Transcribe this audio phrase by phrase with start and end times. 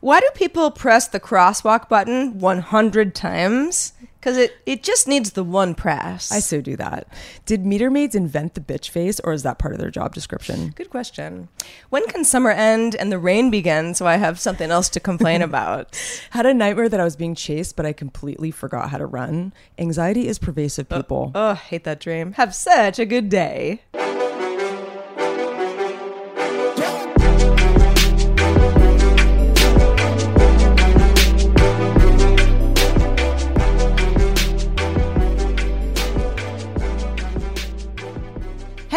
[0.00, 3.92] Why do people press the crosswalk button 100 times?
[4.20, 6.32] Because it, it just needs the one press.
[6.32, 7.06] I so do that.
[7.44, 10.72] Did meter maids invent the bitch face, or is that part of their job description?
[10.74, 11.48] Good question.
[11.90, 15.42] When can summer end and the rain begin so I have something else to complain
[15.50, 15.96] about?
[16.30, 19.52] Had a nightmare that I was being chased, but I completely forgot how to run.
[19.78, 21.30] Anxiety is pervasive, uh, people.
[21.34, 22.32] oh, hate that dream.
[22.32, 23.82] Have such a good day.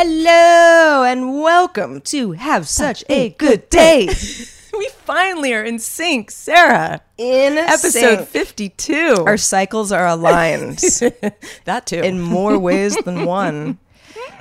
[0.02, 4.06] Hello and welcome to Have Such a Good Day.
[4.78, 7.02] we finally are in sync, Sarah.
[7.18, 8.30] In Episode sync.
[8.30, 9.26] 52.
[9.28, 10.78] Our cycles are aligned
[11.66, 11.98] that too.
[12.00, 13.78] in more ways than one.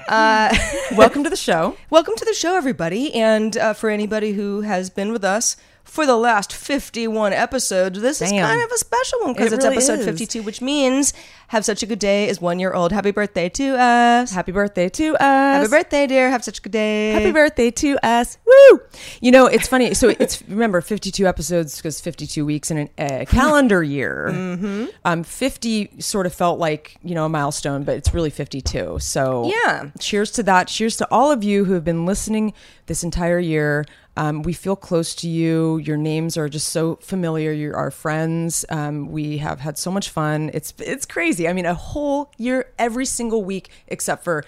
[0.06, 0.56] Uh,
[0.96, 1.76] Welcome to the show.
[1.90, 3.12] welcome to the show, everybody.
[3.12, 5.56] And uh, for anybody who has been with us
[5.88, 9.64] for the last 51 episodes, this is kind of a special one because It it's
[9.64, 10.04] really episode is.
[10.04, 11.12] 52, which means
[11.48, 12.92] Have Such a Good Day is one year old.
[12.92, 14.30] Happy birthday to us.
[14.30, 15.20] Happy birthday to us.
[15.20, 16.30] Happy birthday, dear.
[16.30, 17.12] Have such a good day.
[17.12, 18.36] Happy birthday to us.
[18.46, 18.80] Woo!
[19.20, 19.94] You know, it's funny.
[19.94, 24.28] So it's, remember, 52 episodes because 52 weeks in a uh, calendar year.
[24.30, 24.86] Mm-hmm.
[25.04, 28.98] Um, 50 sort of felt like, you know, a milestone, but it's really 52.
[29.00, 29.90] So Yeah.
[29.98, 30.68] cheers to that.
[30.68, 32.52] Cheers to all of you who have been listening
[32.86, 33.84] this entire year.
[34.18, 35.78] Um, we feel close to you.
[35.78, 37.52] Your names are just so familiar.
[37.52, 38.64] You're our friends.
[38.68, 40.50] Um, we have had so much fun.
[40.52, 41.46] It's it's crazy.
[41.48, 44.44] I mean, a whole year, every single week, except for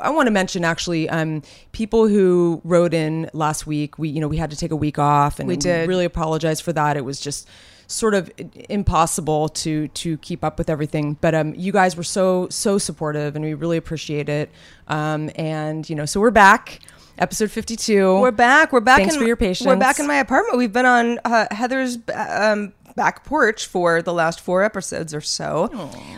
[0.00, 1.42] I want to mention actually um,
[1.72, 3.98] people who wrote in last week.
[3.98, 5.86] We you know we had to take a week off, and We did.
[5.86, 6.96] really apologize for that.
[6.96, 7.46] It was just
[7.88, 8.30] sort of
[8.70, 13.34] impossible to to keep up with everything but um you guys were so so supportive
[13.34, 14.48] and we really appreciate it
[14.86, 16.78] um and you know so we're back
[17.20, 18.72] episode 52 We're back.
[18.72, 18.98] We're back.
[18.98, 19.66] Thanks in, for your patience.
[19.66, 20.58] We're back in my apartment.
[20.58, 25.68] We've been on uh, Heather's um, back porch for the last four episodes or so.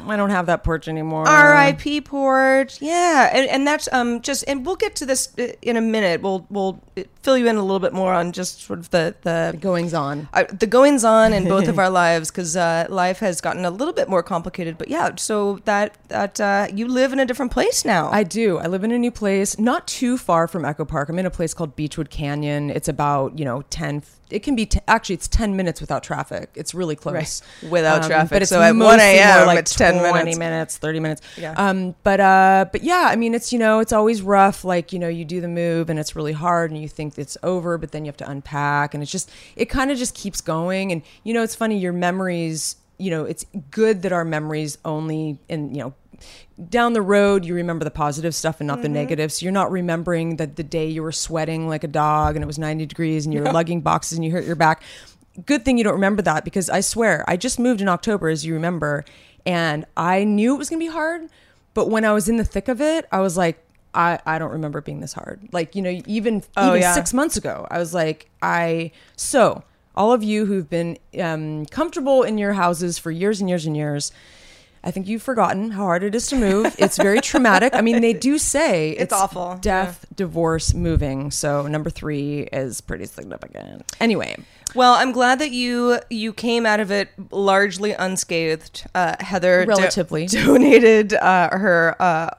[0.06, 2.00] i don't have that porch anymore R.I.P.
[2.02, 2.80] porch.
[2.80, 6.22] Yeah, and, and that's um just and we'll get to this uh, in a minute.
[6.22, 6.80] We'll we'll
[7.22, 10.28] fill you in a little bit more on just sort of the the goings on
[10.32, 13.70] uh, the goings on in both of our lives because uh, life has gotten a
[13.70, 14.78] little bit more complicated.
[14.78, 18.10] But yeah, so that that uh, you live in a different place now.
[18.10, 18.58] I do.
[18.58, 21.08] I live in a new place, not too far from Echo Park.
[21.08, 22.70] I'm in a place called Beachwood Canyon.
[22.70, 26.50] It's about, you know, 10, it can be, t- actually, it's 10 minutes without traffic.
[26.62, 27.12] It's really close.
[27.12, 27.18] Um,
[27.62, 27.70] Right.
[27.72, 28.30] Without traffic.
[28.30, 30.38] But it's So at 1 a.m., like it's 10 20 minutes.
[30.38, 31.20] minutes, 30 minutes.
[31.36, 31.52] Yeah.
[31.56, 34.64] Um, but, uh, but yeah, I mean, it's, you know, it's always rough.
[34.64, 37.36] Like, you know, you do the move and it's really hard and you think it's
[37.42, 40.40] over, but then you have to unpack and it's just, it kind of just keeps
[40.40, 40.90] going.
[40.92, 45.38] And, you know, it's funny, your memories, you know, it's good that our memories only,
[45.48, 45.94] in you know,
[46.68, 48.82] down the road you remember the positive stuff and not Mm-hmm.
[48.84, 52.36] the negative so you're not remembering that the day you were sweating like a dog
[52.36, 54.82] and it was 90 degrees and you were lugging boxes and you hurt your back
[55.46, 58.44] good thing you don't remember that because i swear i just moved in october as
[58.44, 59.04] you remember
[59.46, 61.22] and i knew it was going to be hard
[61.74, 63.58] but when i was in the thick of it i was like
[63.94, 65.50] I, I don't remember it being this hard.
[65.52, 66.94] Like, you know, even Oh, even yeah.
[66.94, 69.64] six months ago, I was like, I so
[69.94, 73.76] all of you who've been um, comfortable in your houses for years and years and
[73.76, 74.10] years,
[74.82, 76.74] I think you've forgotten how hard it is to move.
[76.78, 77.74] It's very traumatic.
[77.74, 79.58] I mean, they do say It's awful.
[79.60, 81.30] Death, divorce, moving.
[81.30, 83.84] So number three is pretty significant.
[84.00, 84.36] Anyway,
[84.74, 88.84] Well, I'm glad that you you came out of it largely unscathed.
[88.94, 90.26] Uh, Heather do- Relatively.
[90.26, 92.30] donated uh, her uh,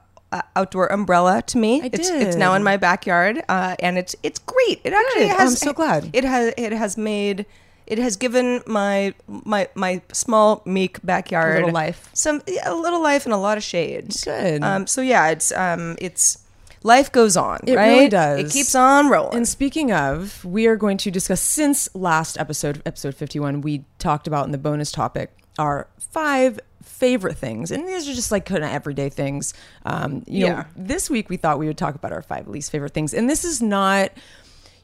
[0.56, 1.82] outdoor umbrella to me.
[1.82, 4.80] I It's it's now in my backyard, uh, and it's it's great.
[4.84, 5.36] It actually Good.
[5.36, 5.50] has.
[5.50, 6.10] I'm so glad.
[6.12, 7.46] It has it has made.
[7.86, 12.08] It has given my my my small meek backyard little life.
[12.14, 14.14] some yeah, a little life and a lot of shade.
[14.24, 14.62] Good.
[14.62, 16.38] Um, so yeah, it's um, it's
[16.84, 17.58] life goes on.
[17.66, 17.88] It right?
[17.88, 18.40] really does.
[18.40, 19.38] It keeps on rolling.
[19.38, 24.28] And speaking of, we are going to discuss since last episode, episode 51, we talked
[24.28, 27.70] about in the bonus topic our five favorite things.
[27.70, 29.54] And these are just like kind of everyday things.
[29.84, 30.64] Um, you know, Yeah.
[30.76, 33.14] this week we thought we would talk about our five least favorite things.
[33.14, 34.10] And this is not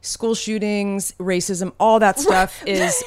[0.01, 3.03] school shootings, racism, all that stuff is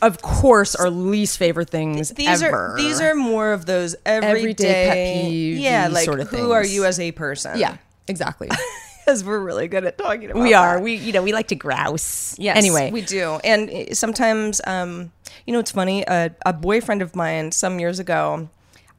[0.00, 2.72] of course our least favorite things these ever.
[2.72, 4.88] are these are more of those everyday, Everyday
[5.22, 7.58] pet yeah, like sort of who are you as a person?
[7.58, 7.76] Yeah,
[8.08, 8.48] exactly.
[9.04, 10.40] because we're really good at talking about.
[10.40, 10.42] It.
[10.42, 10.76] We are.
[10.76, 10.82] that.
[10.82, 12.36] We you know, we like to grouse.
[12.38, 12.56] Yes.
[12.56, 15.12] Anyway, we do, and uh, sometimes, um,
[15.46, 16.02] you know, it's funny.
[16.02, 18.48] A, a boyfriend of mine some years ago,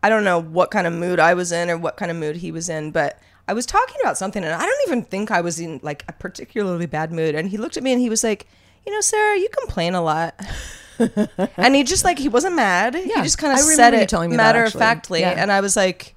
[0.02, 2.38] I don't know what kind of mood I was in or what kind of mood
[2.38, 5.42] he was in, but I was talking about something, and I don't even think I
[5.42, 7.36] was in like a particularly bad mood.
[7.36, 8.48] And he looked at me and he was like,
[8.86, 10.36] "You know, Sarah, you complain a lot."
[11.58, 12.96] and he just like he wasn't mad.
[12.96, 13.18] Yeah.
[13.18, 15.22] he just kind of said it telling me that, matter of factly.
[15.22, 15.32] Yeah.
[15.32, 16.14] and I was like,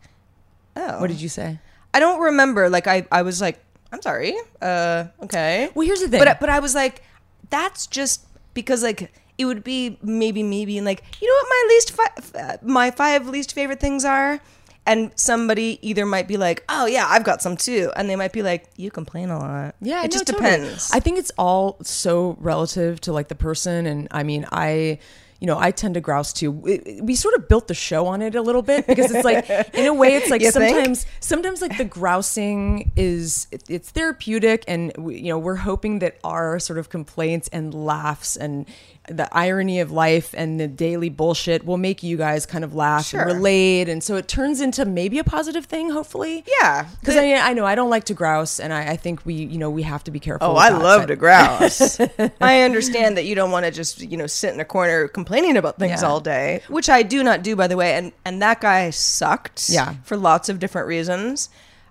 [0.74, 1.58] "Oh, what did you say?
[1.96, 2.68] I don't remember.
[2.68, 3.58] Like I, I was like,
[3.92, 4.34] I'm sorry.
[4.60, 5.70] Uh, okay.
[5.74, 6.20] Well, here's the thing.
[6.20, 7.02] But I- but I was like,
[7.50, 11.62] that's just because like it would be maybe me being like, you know what my
[11.74, 14.40] least fi- uh, my five least favorite things are,
[14.86, 18.32] and somebody either might be like, oh yeah, I've got some too, and they might
[18.32, 19.74] be like, you complain a lot.
[19.80, 20.50] Yeah, it no, just totally.
[20.50, 20.90] depends.
[20.92, 24.98] I think it's all so relative to like the person, and I mean, I,
[25.46, 26.50] you know, I tend to grouse too.
[26.50, 29.48] We, we sort of built the show on it a little bit because it's like,
[29.74, 30.74] in a way, it's like You think?
[30.74, 36.00] sometimes, sometimes like the grousing is it- it's therapeutic, and we, you know, we're hoping
[36.00, 38.66] that our sort of complaints and laughs and
[39.08, 43.06] the irony of life and the daily bullshit will make you guys kind of laugh
[43.06, 43.20] Sure.
[43.22, 46.44] and relate, and so it turns into maybe a positive thing, hopefully.
[46.60, 49.34] Yeah, Because I, I know I don't like to grouse, and I, I think we,
[49.34, 50.48] you know, we have to be careful.
[50.48, 52.00] Oh, I that, love but- to grouse.
[52.40, 55.56] I understand that you don't want to just, you know, sit in a corner complaining
[55.56, 56.08] about things Yeah.
[56.08, 57.94] all day, which I do not do, by the way.
[57.94, 59.68] And and that guy sucked.
[59.70, 59.94] Yeah.
[60.04, 61.48] For lots of different reasons.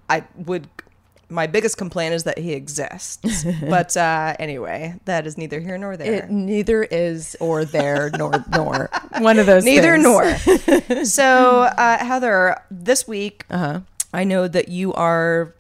[0.07, 0.68] I would.
[1.30, 3.44] My biggest complaint is that he exists.
[3.69, 6.13] but uh, anyway, that is neither here nor there.
[6.25, 8.89] It neither is or there nor nor
[9.19, 9.63] one of those.
[9.66, 10.04] Neither things.
[10.88, 11.06] nor.
[11.06, 13.81] so, uh, Heather, this week, Uh-huh.
[14.13, 15.54] I know that you are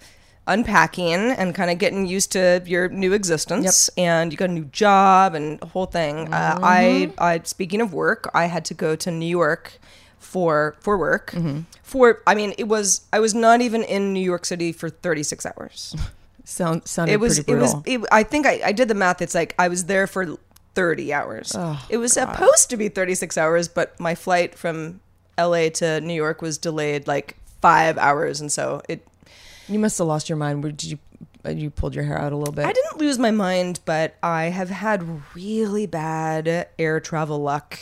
[0.47, 4.65] unpacking and kind of getting used to your new existence, and you got a new
[4.65, 6.31] job and a whole thing.
[6.33, 7.23] Uh, I, Mm-hmm.
[7.23, 9.79] I, speaking of work, I had to go to New York
[10.25, 11.31] for for work.
[11.31, 11.61] Mm-hmm.
[11.83, 15.23] For, I mean, it was I was not even in New York City for thirty
[15.23, 15.95] six hours.
[16.47, 19.33] Sound sounded it was it was it, i think I, I did the math it's
[19.33, 20.37] like i was there for
[20.75, 21.55] 30 hours
[21.89, 25.01] it was supposed to be 36 hours but my flight from
[25.39, 29.07] la to new york was delayed like five hours and so it
[29.67, 30.61] you must have lost your mind.
[30.61, 30.99] Did you
[31.43, 32.67] uh, you pulled your hair out a little bit?
[32.67, 37.79] i didn't lose my mind but i have had really bad air travel luck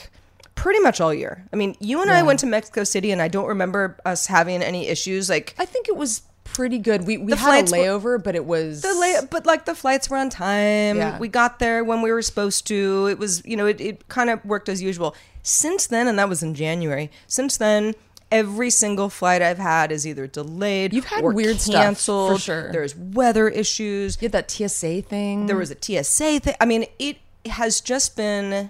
[0.55, 3.27] pretty much all year i mean you and i went to mexico city and i
[3.27, 7.07] don't remember us having any issues like I think it was pretty good.
[7.07, 9.73] We we The had a were- layover, but it was the lay- but like the
[9.73, 10.97] flights were on time.
[10.97, 11.17] Yeah.
[11.17, 13.07] We got there when we were supposed to.
[13.07, 15.15] It was, you know, it, it kind of worked as usual.
[15.41, 17.09] Since then, and that was in January.
[17.27, 17.95] Since then,
[18.31, 20.93] every single flight I've had is either delayed.
[20.93, 22.41] You've had or weird stuff, for canceled.
[22.41, 22.71] sure.
[22.71, 24.17] There's weather issues.
[24.21, 25.47] You had that TSA thing.
[25.47, 26.55] There was a TSA thing.
[26.61, 27.17] I mean, it
[27.47, 28.69] has just been,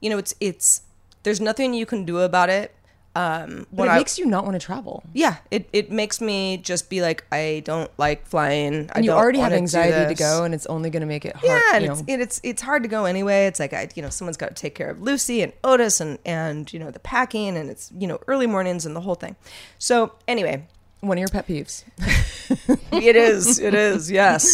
[0.00, 0.82] you know, it's it's.
[1.24, 2.72] There's nothing you can do about it.
[3.16, 5.04] Um, but it I- makes you not want to travel.
[5.12, 8.90] yeah, it, it makes me just be like, I don't like flying.
[8.90, 11.24] I And you don't already have anxiety to go, and it's only going to make
[11.24, 11.44] it hard.
[11.48, 13.46] Yeah, and you it's, it's it's hard to go anyway.
[13.46, 16.18] It's like I, you know, someone's got to take care of Lucy and Otis and
[16.26, 19.36] and you know the packing and it's you know early mornings and the whole thing.
[19.78, 20.66] So anyway,
[20.98, 21.84] one of your pet peeves.
[22.92, 24.44] it is it is yes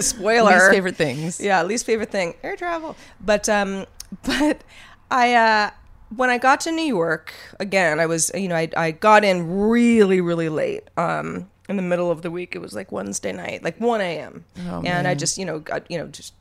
[0.06, 1.38] spoiler Least favorite things.
[1.38, 3.84] yeah least favorite thing air travel but um
[4.24, 4.62] but
[5.10, 5.70] I uh
[6.14, 9.68] when I got to New York again I was you know I I got in
[9.68, 12.54] really really late um in the middle of the week.
[12.54, 15.90] It was like Wednesday night like 1 a.m Oh, and I just you know got
[15.90, 16.32] you know just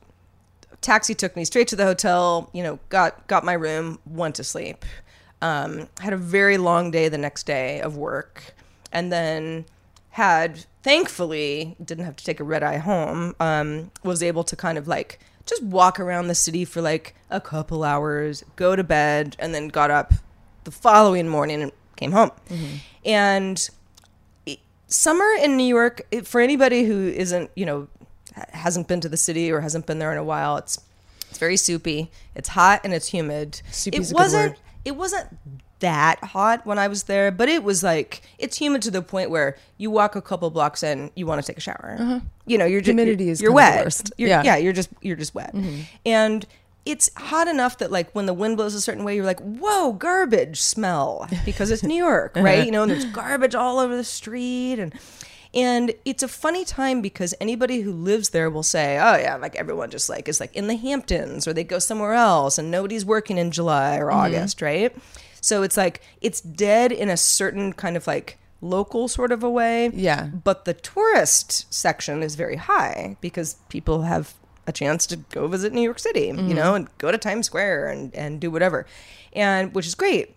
[0.82, 4.44] taxi took me straight to the hotel you know got got my room went to
[4.44, 4.86] sleep.
[5.42, 8.54] Um had a very long day the next day of work.
[8.92, 9.66] And then
[10.12, 14.78] had thankfully didn't have to take a red eye home um was able to kind
[14.78, 19.36] of like just walk around the city for like a couple hours go to bed
[19.40, 20.14] and then got up
[20.64, 22.32] the following morning and came home.
[23.06, 23.70] And
[24.46, 27.88] it- summer in new york for anybody who isn't you know
[28.52, 30.80] hasn't been to the city or hasn't been there in a while it's
[31.30, 32.10] it's very soupy.
[32.34, 33.62] It's hot and it's humid.
[33.70, 35.28] Soupy's it wasn't it wasn't
[35.80, 39.30] that hot when I was there, but it was like it's humid to the point
[39.30, 41.98] where you walk a couple blocks in, you want to take a shower.
[42.00, 42.20] Uh-huh.
[42.46, 44.10] You know, you're just Humidity you're, is you're kind of the wet.
[44.18, 44.44] You're, Yeah.
[44.44, 45.82] yeah, you're just you're just wet, mm-hmm.
[46.06, 46.46] and
[46.86, 49.94] it's hot enough that like when the wind blows a certain way, you're like, whoa,
[49.94, 52.46] garbage smell because it's New York, uh-huh.
[52.46, 52.66] right?
[52.66, 54.94] You know, and there's garbage all over the street and.
[55.54, 59.56] And it's a funny time because anybody who lives there will say, "Oh yeah, like
[59.56, 63.06] everyone just like is like in the Hamptons or they go somewhere else and nobody's
[63.06, 64.18] working in July or mm-hmm.
[64.18, 64.94] August, right?"
[65.46, 69.50] So it's like it's dead in a certain kind of like local sort of a
[69.50, 69.92] way.
[69.94, 70.28] Yeah.
[70.28, 74.34] But the tourist section is very high because people have
[74.68, 76.54] a chance to go visit New York City, you mm-hmm.
[76.54, 78.86] know, and go to Times Square and and do whatever.
[79.34, 80.36] And which is great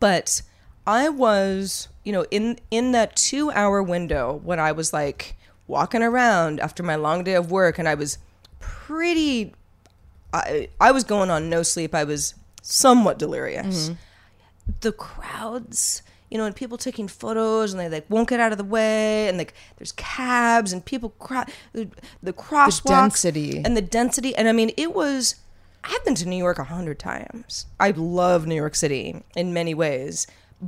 [0.00, 0.42] but
[0.86, 6.02] I was, you know, in in that two hour window when I was like walking
[6.02, 8.18] around after my long day of work, and I was
[8.60, 9.54] pretty,
[10.32, 11.94] I I was going on no sleep.
[11.94, 13.90] I was somewhat delirious.
[13.90, 13.94] Mm-hmm.
[14.80, 16.02] The crowds.
[16.30, 19.28] You know, and people taking photos, and they like won't get out of the way,
[19.28, 21.88] and like there's cabs and people cro- the,
[22.22, 23.62] the crosswalks, density.
[23.64, 25.36] and the density, and I mean, it was.
[25.84, 27.64] I've been to New York a hundred times.
[27.80, 30.26] I love New York City in many ways,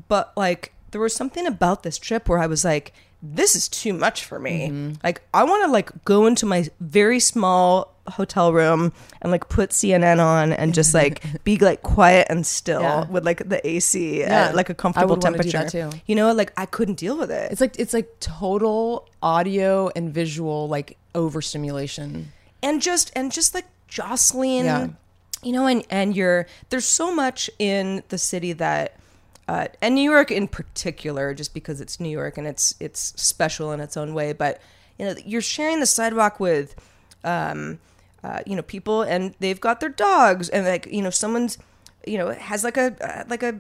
[0.09, 3.93] but like there was something about this trip where I was like, this is too
[3.93, 4.69] much for me.
[4.69, 4.93] Mm-hmm.
[5.05, 9.71] Like I want to like go into my very small hotel room and like put
[9.71, 13.07] CNN on and just like be like quiet and still Yeah.
[13.09, 14.47] with like the AC Yeah.
[14.49, 15.91] at like a comfortable would wanna do temperature.
[15.91, 15.99] too.
[16.07, 17.53] You know, like I couldn't deal with it.
[17.53, 22.33] It's like it's like total audio and visual like overstimulation.
[22.63, 24.89] and just and just like jostling Yeah.
[25.43, 28.95] you know and and you're there's so much in the city that
[29.51, 33.73] uh, and New York in particular, just because it's New York and it's it's special
[33.73, 34.33] in its own way.
[34.33, 34.63] But
[34.97, 36.77] you know, you're sharing the sidewalk with,
[37.25, 37.81] um,
[38.23, 41.59] uh, you know, people, and they've got their dogs, and like you know, someone's,
[42.07, 43.59] you know, has like a uh, like a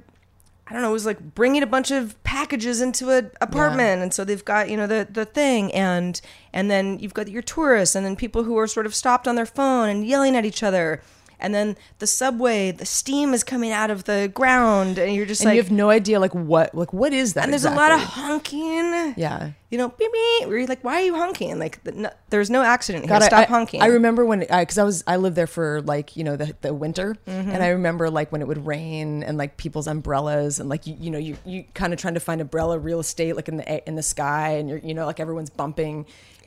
[0.68, 4.14] I don't know, it was like bringing a bunch of packages into an apartment, and
[4.14, 6.20] so they've got you know the the thing, and
[6.52, 9.35] and then you've got your tourists, and then people who are sort of stopped on
[9.35, 11.02] their phone and yelling at each other,
[11.40, 15.40] and then the subway, the steam is coming out of the ground, and you're just
[15.42, 17.44] And like, you have no idea like what like what is that?
[17.44, 18.00] and there's a lot of
[18.44, 19.50] honking, Yeah.
[19.70, 20.49] you know, beep beep.
[20.49, 21.59] Where you're like, why are you honking?
[21.59, 23.09] Like, the, no, there's no accident here.
[23.11, 23.82] God, I- Stop I, honking.
[23.82, 26.73] I remember when because I, was I lived there for like you know the, the
[26.75, 27.50] winter, Mm-hmm.
[27.50, 30.97] and I remember like when it would rain and like people's umbrellas and like you,
[30.99, 33.88] you know you you kind of trying to find umbrella real estate like in the
[33.88, 36.06] in the sky and you're you know like everyone's bumping,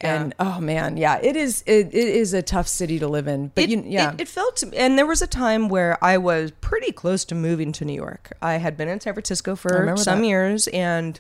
[0.10, 3.50] and oh man yeah it is it, it is a tough city to live in
[3.56, 6.52] but it, you yeah it, it felt and there was a time where I was
[6.62, 8.32] pretty close to moving to New York.
[8.42, 10.28] I had been in San Francisco for some that.
[10.28, 11.20] years, and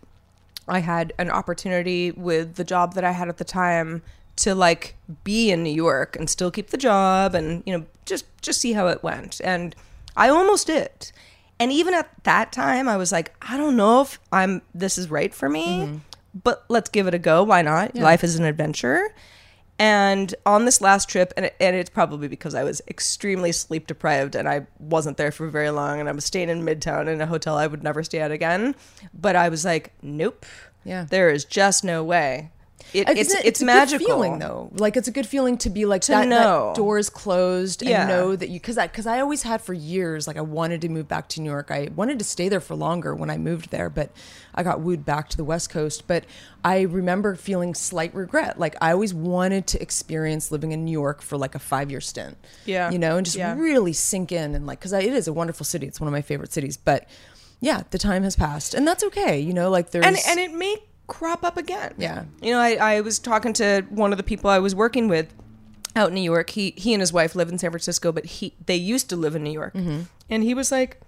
[0.67, 4.01] I had an opportunity with the job that I had at the time
[4.37, 8.25] to like be in New York and still keep the job, and you know just
[8.41, 9.41] just see how it went.
[9.43, 9.75] And
[10.15, 11.11] I almost did.
[11.59, 15.09] And even at that time, I was like, I don't know if I'm this is
[15.09, 15.97] right for me, Mm-hmm.
[16.33, 17.43] But let's give it a go.
[17.43, 17.95] Why not?
[17.95, 19.13] Life is an adventure.
[19.79, 24.35] And on this last trip, and, and it's probably because I was extremely sleep deprived
[24.35, 27.25] and I wasn't there for very long, and I was staying in Midtown in a
[27.25, 28.75] hotel I would never stay at again.
[29.13, 30.45] But I was like, nope,
[30.85, 31.05] Yeah.
[31.09, 32.51] there is just no way.
[32.93, 34.69] It, it's it's, a good magical feeling though.
[34.73, 36.67] Like it's a good feeling to be like To that, know.
[36.67, 38.05] that door is closed and Yeah.
[38.07, 40.89] know that you because I because I always had for years like I wanted to
[40.89, 41.71] move back to New York.
[41.71, 44.11] I wanted to stay there for longer when I moved there, but
[44.55, 46.05] I got wooed back to the West Coast.
[46.07, 46.25] But
[46.63, 48.59] I remember feeling slight regret.
[48.59, 52.01] Like I always wanted to experience living in New York for like a five year
[52.01, 52.37] stint.
[52.65, 52.91] Yeah.
[52.91, 53.55] you know, and just Yeah.
[53.57, 55.87] really sink in and like because it is a wonderful city.
[55.87, 57.07] It's one of my favorite cities, but.
[57.59, 59.39] Yeah, the time has passed, and that's okay.
[59.39, 60.75] You know, like there's and and it may
[61.13, 61.93] crop up again.
[61.97, 62.23] Yeah.
[62.41, 65.31] You know, I, I was talking to one of the people I was working with
[65.95, 66.49] out in New York.
[66.49, 69.35] He he and his wife live in San Francisco, but he they used to live
[69.35, 69.75] in New York.
[69.75, 70.01] Mm-hmm.
[70.31, 70.99] And he was like,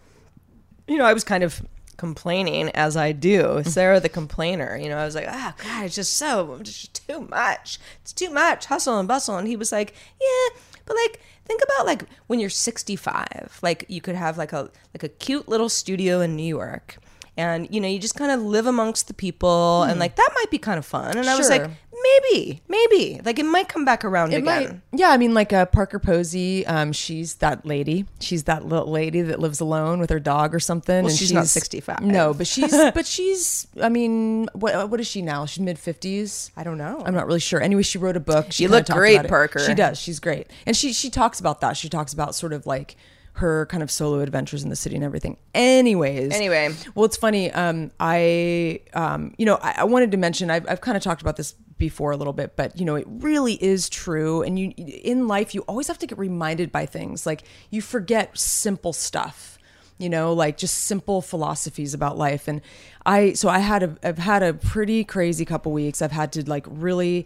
[0.87, 1.65] you know, I was kind of
[1.97, 3.63] complaining as I do.
[3.63, 4.77] Sarah the complainer.
[4.77, 7.79] You know, I was like, ah, God, it's just so it's just too much.
[8.03, 9.37] It's too much hustle and bustle.
[9.37, 14.01] And he was like, yeah, but like think about like when you're 65 like you
[14.01, 16.97] could have like a like a cute little studio in new york
[17.37, 20.49] and you know you just kind of live amongst the people and like that might
[20.49, 21.73] be kind of fun and i was like Hmm.
[22.03, 25.09] Maybe maybe like it might come back around It again might, yeah.
[25.09, 28.05] I mean, like uh, Parker Posey, um, she's that lady.
[28.19, 31.03] She's that little lady that lives alone with her dog or something.
[31.03, 32.01] Well, and she's not 65.
[32.01, 33.67] No, but she's, but she's.
[33.81, 35.45] I mean, what what is she now?
[35.45, 36.51] She's mid fifties.
[36.57, 37.01] I don't know.
[37.03, 37.61] I'm not really sure.
[37.61, 38.47] Anyway, she wrote a book.
[38.51, 39.27] She You look great.
[39.27, 39.59] Parker.
[39.59, 39.97] She does.
[39.97, 41.77] She's great, and she she talks about that.
[41.77, 42.97] She talks about sort of like
[43.35, 45.37] her kind of solo adventures in the city and everything.
[45.53, 46.69] Anyways, Anyway.
[46.95, 47.51] well, it's funny.
[47.51, 50.49] Um, I, um, you know, I, I wanted to mention.
[50.49, 53.05] I've, I've kind of talked about this before a little bit, but you know, it
[53.07, 54.41] really is true.
[54.41, 57.25] And you, in life, you always have to get reminded by things.
[57.25, 59.57] Like you forget simple stuff.
[59.97, 62.47] you know, like just simple philosophies about life.
[62.49, 62.61] And
[63.05, 66.01] I, so I had a, I've had a pretty crazy couple weeks.
[66.01, 67.25] I've had to like really,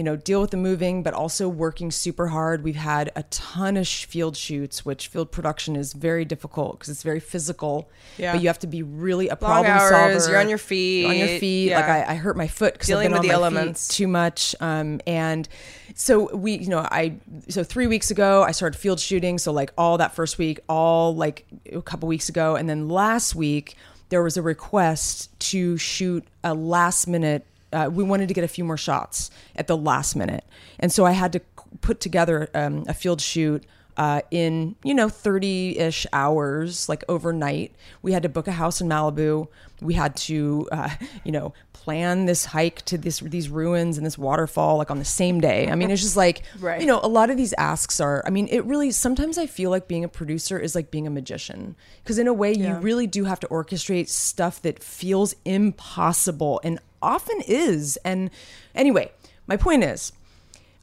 [0.00, 2.64] you know, deal with the moving, but also working super hard.
[2.64, 6.88] We've had a ton of sh- field shoots, which field production is very difficult because
[6.88, 7.90] it's very physical.
[8.16, 8.32] Yeah.
[8.32, 10.30] But you have to be really a Long problem hours, solver.
[10.32, 11.72] you're on your feet, You're on your feet.
[11.74, 12.04] Like yeah.
[12.08, 13.88] I, I hurt my foot because I've been with on the my feet elements.
[13.88, 14.54] too much.
[14.60, 15.46] Um, and
[15.94, 17.16] so we, you know, I
[17.50, 19.36] so three weeks ago I started field shooting.
[19.36, 23.34] So like all that first week, all like a couple weeks ago, and then last
[23.34, 23.76] week
[24.08, 27.46] there was a request to shoot a last minute.
[27.72, 30.44] Uh, we wanted to get a few more shots at the last minute,
[30.78, 31.40] and so I had to
[31.80, 33.64] put together um, a field shoot
[33.96, 37.74] uh, in you know 30-ish hours like overnight.
[38.02, 39.48] We had to book a house in malibu.
[39.80, 40.90] We had to uh,
[41.24, 45.04] you know plan this hike to this these ruins and this waterfall like on the
[45.04, 45.68] same day.
[45.68, 46.80] I mean it's just like Right.
[46.80, 49.70] you know a lot of these asks are i mean it really sometimes i feel
[49.70, 51.76] like being a producer is like being a magician.
[52.02, 56.80] Because in a way you really do have to orchestrate stuff that feels impossible and
[57.02, 58.30] often is and
[58.74, 59.10] anyway
[59.46, 60.12] my point is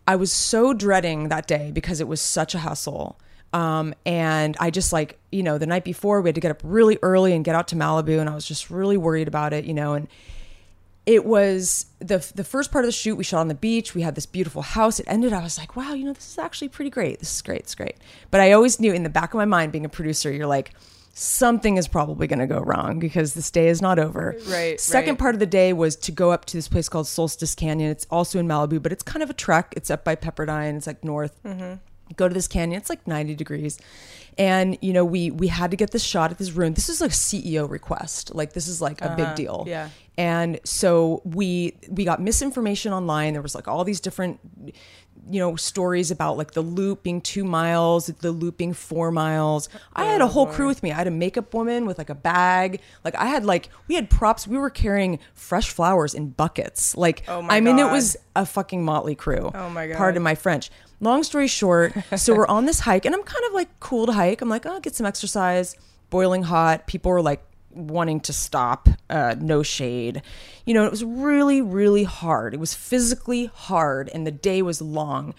[0.07, 3.19] I was so dreading that day because it was such a hustle.
[3.51, 6.61] Um, and I just like, you know, the night before we had to get up
[6.63, 9.65] really early and get out to Malibu and I was just really worried about it,
[9.65, 10.07] you know, and
[11.05, 13.95] it was the the first part of the shoot we shot on the beach.
[13.95, 14.99] We had this beautiful house.
[14.99, 17.19] It ended I was like, wow, you know, this is actually pretty great.
[17.19, 17.61] This is great.
[17.61, 17.95] It's great.
[18.31, 20.73] But I always knew in the back of my mind being a producer, you're like
[21.17, 24.37] something is probably going to go wrong because this day is not over.
[24.47, 25.19] Right, Second right.
[25.19, 27.89] part of the day was to go up to this place called Solstice Canyon.
[27.89, 29.73] It's also in Malibu, but it's kind of a trek.
[29.75, 30.77] It's up by Pepperdine.
[30.77, 31.41] It's like north.
[31.43, 31.75] Mm-hmm.
[32.15, 32.77] Go to this canyon.
[32.77, 33.77] It's like 90 degrees.
[34.37, 36.73] And you know, we we had to get this shot at this ruin.
[36.73, 38.35] This is like CEO request.
[38.35, 39.35] Like this is like a big uh-huh.
[39.35, 39.63] deal.
[39.67, 39.89] yeah.
[40.17, 43.33] And so we we got misinformation online.
[43.33, 44.39] There was like all these different
[45.29, 49.67] you know stories about like the loop being two miles the loop being four miles
[49.93, 52.09] i had a oh, whole crew with me i had a makeup woman with like
[52.09, 56.29] a bag like i had like we had props we were carrying fresh flowers in
[56.29, 59.97] buckets like Oh my i mean it was a fucking motley crew Oh my God.
[59.97, 63.53] pardon my french long story short so we're on this hike and i'm kind of
[63.53, 64.41] like cool to hike.
[64.41, 65.75] I'm like oh get some exercise.
[66.09, 70.21] Boiling hot people were like wanting to stop uh, no shade.
[70.65, 72.53] You know it was really really hard.
[72.53, 75.33] It was physically hard and the day was long.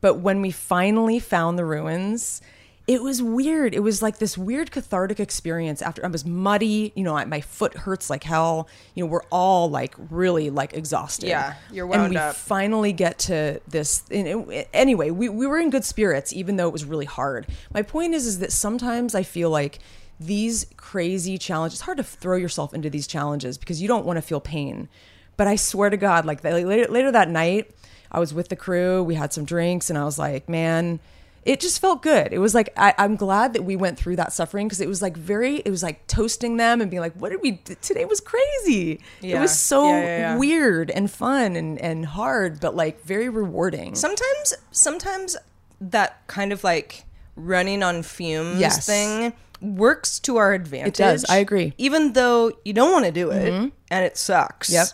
[0.00, 2.42] But when we finally found the ruins
[2.86, 3.74] it was weird.
[3.74, 7.40] It was like this weird cathartic experience after i was muddy you know I, my
[7.40, 8.68] foot hurts like hell.
[8.94, 11.28] You know we're all like really like exhausted.
[11.28, 12.34] Yeah, you're and wound we up.
[12.36, 16.68] finally get to this and it- anyway we, we were in good spirits even though
[16.68, 17.46] it was really hard.
[17.72, 19.78] My point is is that sometimes i feel like
[20.20, 24.16] these crazy challenges it's hard to throw yourself into these challenges because you don't want
[24.16, 24.88] to feel pain.
[25.36, 27.70] But i swear to god like later, later that night
[28.12, 31.00] i was with the crew we had some drinks and i was like man
[31.44, 32.32] it just felt good.
[32.32, 35.02] It was like I, I'm glad that we went through that suffering because it was
[35.02, 35.56] like very.
[35.56, 37.52] It was like toasting them and being like, "What did we?
[37.52, 39.00] d- Today was crazy.
[39.22, 40.36] It was so Yeah, yeah, yeah.
[40.38, 45.36] weird and fun and and hard, but like very rewarding." sometimes sometimes
[45.80, 47.04] that kind of like
[47.36, 48.86] running on fumes Yes.
[48.86, 50.88] thing works to our advantage.
[50.88, 51.24] It does.
[51.28, 51.66] I agree.
[51.68, 51.74] Mm-hmm.
[51.78, 54.70] Even though you don't want to do it and it sucks.
[54.70, 54.88] Yep.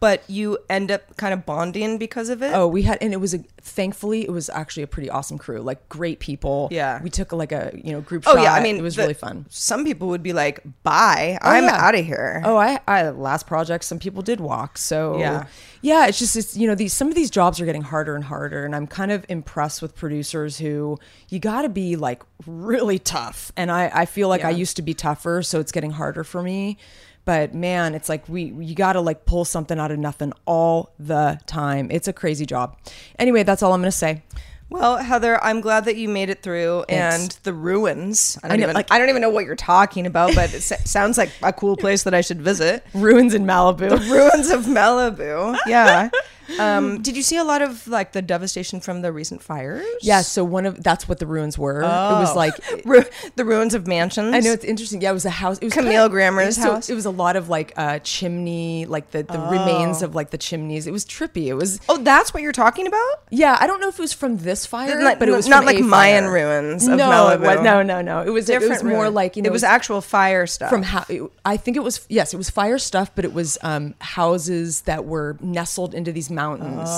[0.00, 2.52] But you end up kind of bonding because of it.
[2.54, 3.38] Oh, we had, and it was a.
[3.60, 5.60] Thankfully, it was actually a pretty awesome crew.
[5.60, 6.68] Like great people.
[6.72, 7.00] Yeah.
[7.02, 8.24] we took like a you know group.
[8.26, 8.42] Oh shot.
[8.42, 9.46] yeah, I mean it was the- really fun.
[9.48, 11.76] Some people would be like, "Bye, oh, I'm yeah.
[11.86, 13.84] out of here." Oh, I, I last project.
[13.84, 14.78] Some people did walk.
[14.78, 15.46] So Yeah.
[15.82, 16.06] yeah.
[16.06, 18.64] It's just it's you know these some of these jobs are getting harder and harder,
[18.64, 23.52] and I'm kind of impressed with producers who you got to be like really tough,
[23.56, 26.42] and I I feel like I used to be tougher, so it's getting harder for
[26.42, 26.78] me.
[27.26, 30.94] But man, it's like we you got to like pull something out of nothing all
[30.98, 31.88] the time.
[31.90, 32.78] It's a crazy job.
[33.18, 34.22] Anyway, that's all I'm gonna say.
[34.68, 37.22] Well, Heather, I'm glad that you made it through, Thanks.
[37.22, 38.36] and the ruins.
[38.42, 40.52] I don't I know, even like- I don't even know what you're talking about, but
[40.54, 42.84] it sounds like a cool place that I should visit.
[42.94, 43.90] Ruins in Malibu.
[43.90, 45.56] The ruins of Malibu.
[45.66, 46.10] Yeah.
[46.58, 49.84] Um, did you see a lot of like the devastation from the recent fires?
[50.02, 51.80] yeah, so one of that's what the ruins were.
[51.80, 52.36] It was Oh.
[52.36, 52.54] like
[52.84, 53.04] Ru-
[53.36, 54.34] the ruins of mansions.
[54.34, 55.00] I know it's interesting.
[55.00, 55.58] Yeah, it was a house.
[55.58, 56.90] It was Camille kinda- Grammer's so house?
[56.90, 60.38] It was a lot of like uh, chimney, like the, the remains of like the
[60.38, 60.86] chimneys.
[60.86, 61.46] It was trippy.
[61.46, 63.22] It was Oh, that's what you're talking about?
[63.30, 63.56] yeah.
[63.60, 65.80] I don't know if it was from this fire, Not- but it was not like
[65.82, 66.32] Mayan fire.
[66.32, 67.62] ruins of no, Malibu.
[67.62, 68.22] no, no, no.
[68.22, 69.14] It was it was Different more ruin.
[69.14, 70.70] like you know it was actual fire stuff.
[70.70, 71.04] from how
[71.44, 75.04] I think it was yes, it was fire stuff, but it was um, houses that
[75.04, 76.88] were nestled into these mountains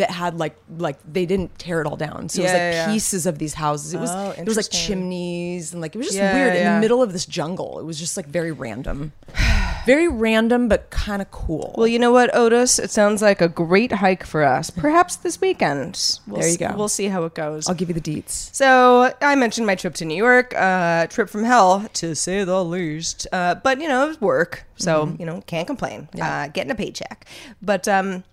[0.00, 2.28] that had like like they didn't tear it all down.
[2.28, 2.56] So it was Oh.
[2.56, 2.92] Yeah, like yeah, yeah.
[2.92, 3.94] pieces of these houses.
[3.94, 6.68] It was Oh, it was like chimneys and like it was just Yeah, weird yeah,
[6.68, 7.78] in the middle of this jungle.
[7.78, 9.12] It was just like very random.
[9.86, 11.72] Very random, but kind of cool.
[11.78, 12.80] Well, you know what, Otis?
[12.80, 14.68] It sounds like a great hike for us.
[14.68, 16.18] Perhaps this weekend.
[16.26, 16.74] We'll There you go.
[16.76, 17.68] We'll see how it goes.
[17.68, 18.52] I'll give you the deets.
[18.52, 22.64] So I mentioned my trip to New York, uh, trip from hell to say the
[22.64, 23.28] least.
[23.30, 26.08] Uh, but you know, it was work, so you know, can't complain.
[26.20, 27.24] Uh, getting a paycheck,
[27.62, 28.24] but um,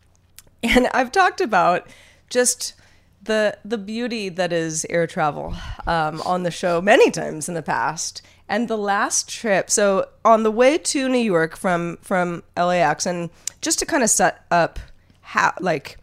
[0.75, 1.87] and I've talked about
[2.29, 2.73] just
[3.21, 5.55] the the beauty that is air travel
[5.87, 8.21] um, on the show many times in the past.
[8.49, 13.29] And the last trip, so on the way to New York from from LAX, and
[13.61, 14.79] just to kind of set up
[15.21, 15.97] how like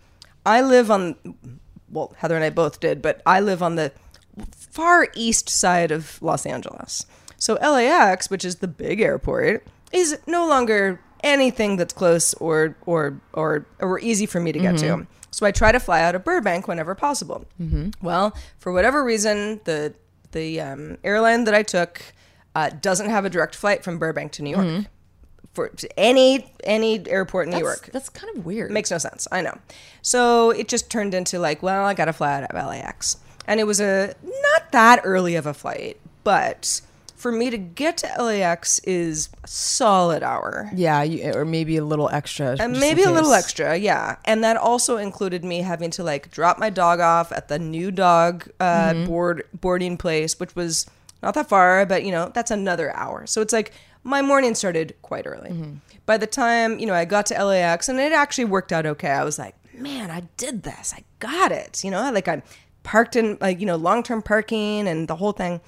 [0.44, 1.16] I live on
[1.90, 3.92] well, Heather and I both did, but I live on the
[4.53, 7.05] far east side of Los Angeles.
[7.37, 13.20] So LAX, which is the big airport, is no longer anything that's close or or
[13.33, 15.06] or or easy for me to get to.
[15.30, 17.46] So I try to fly out of Burbank whenever possible.
[18.02, 19.94] Well, for whatever reason, the
[20.33, 22.02] the um, airline that I took
[22.54, 24.87] uh, doesn't have a direct flight from Burbank to New York.
[25.52, 28.70] For any any airport in New That's, York, that's kind of weird.
[28.70, 29.26] Makes no sense.
[29.33, 29.59] I know.
[30.00, 33.16] So it just turned into like, well, I got to fly out of LAX.
[33.46, 36.80] And it was a not that early of a flight, but
[37.20, 40.70] for me to get to LAX is a solid hour.
[40.74, 42.56] yeah, you, or maybe a little extra.
[42.59, 44.16] And maybe a little extra, yeah.
[44.24, 47.90] And that also included me having to like drop my dog off at the new
[47.90, 49.06] dog uh, Mm-hmm.
[49.06, 50.87] board boarding place, which was
[51.22, 53.26] not that far, but you know that's another hour.
[53.26, 55.50] So it's like my morning started quite early.
[55.50, 55.74] Mm-hmm.
[56.06, 59.11] By the time you know I got to LAX, and it actually worked out okay.
[59.11, 60.94] I was like, man, I did this.
[60.96, 61.85] I got it.
[61.85, 62.42] You know, like I
[62.83, 65.61] parked in like you know long term parking and the whole thing.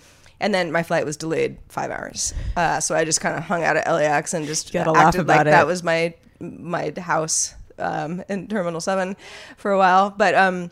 [0.43, 3.63] And then my flight was delayed five hours, uh, so I just kind of hung
[3.63, 5.51] out at LAX and just acted about like it.
[5.51, 9.17] that was my my house um, in Terminal Seven
[9.57, 10.11] for a while.
[10.11, 10.71] But um,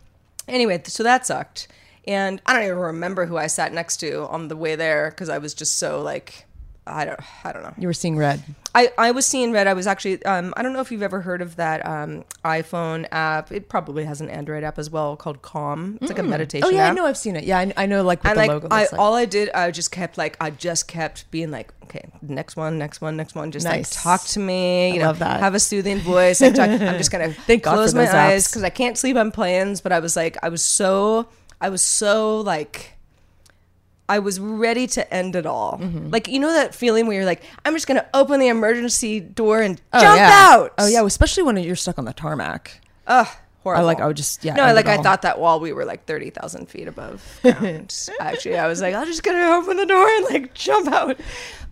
[0.48, 1.68] anyway, so that sucked,
[2.04, 5.28] and I don't even remember who I sat next to on the way there because
[5.28, 6.46] I was just so like
[6.90, 7.74] I don't I don't know.
[7.78, 8.42] You were seeing red.
[8.74, 9.66] I, I was seeing red.
[9.66, 13.06] I was actually um, I don't know if you've ever heard of that um, iPhone
[13.10, 13.50] app.
[13.50, 15.98] It probably has an Android app as well called Calm.
[16.00, 16.66] It's like a meditation.
[16.66, 17.06] Oh yeah, I know.
[17.06, 17.44] I've seen it.
[17.44, 18.02] Yeah, I, I know.
[18.02, 18.92] Like and the like, logo I, like.
[18.92, 22.78] all I did, I just kept like, I just kept being like, okay, next one,
[22.78, 23.50] next one, next one.
[23.50, 23.94] Just Nice.
[23.94, 24.94] like talk to me.
[24.94, 25.40] You I know, that.
[25.40, 26.40] Have a soothing voice.
[26.40, 29.32] Like, talk, I'm just gonna Thank close my those eyes because I can't sleep on
[29.32, 29.80] planes.
[29.80, 31.28] But I was like, I was so,
[31.60, 32.92] I was so like.
[34.10, 35.78] I was ready to end it all.
[35.78, 36.10] Mm-hmm.
[36.10, 39.62] Like you know that feeling where you're like, I'm just gonna open the emergency door
[39.62, 40.48] and Oh, jump yeah.
[40.50, 40.74] out.
[40.78, 42.80] Oh yeah, especially when you're stuck on the tarmac.
[43.06, 43.26] Ugh,
[43.62, 43.82] horrible.
[43.82, 45.84] I like- I would just- yeah, No, I like I thought that while we were
[45.84, 47.22] like thirty thousand feet above.
[48.20, 51.18] Actually, I was like, I'm just gonna open the door and like jump out.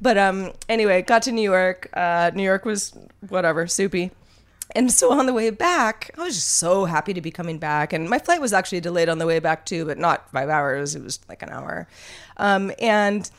[0.01, 1.89] But um, anyway, got to New York.
[1.93, 2.95] Uh, New York was
[3.29, 4.13] whatever, soupy.
[4.75, 7.95] And so on the way back, I was just so happy to be coming back.
[7.95, 10.95] And my flight was actually delayed on the way back too, but not five hours.
[10.95, 11.89] It was like an hour.
[12.37, 13.31] Um, and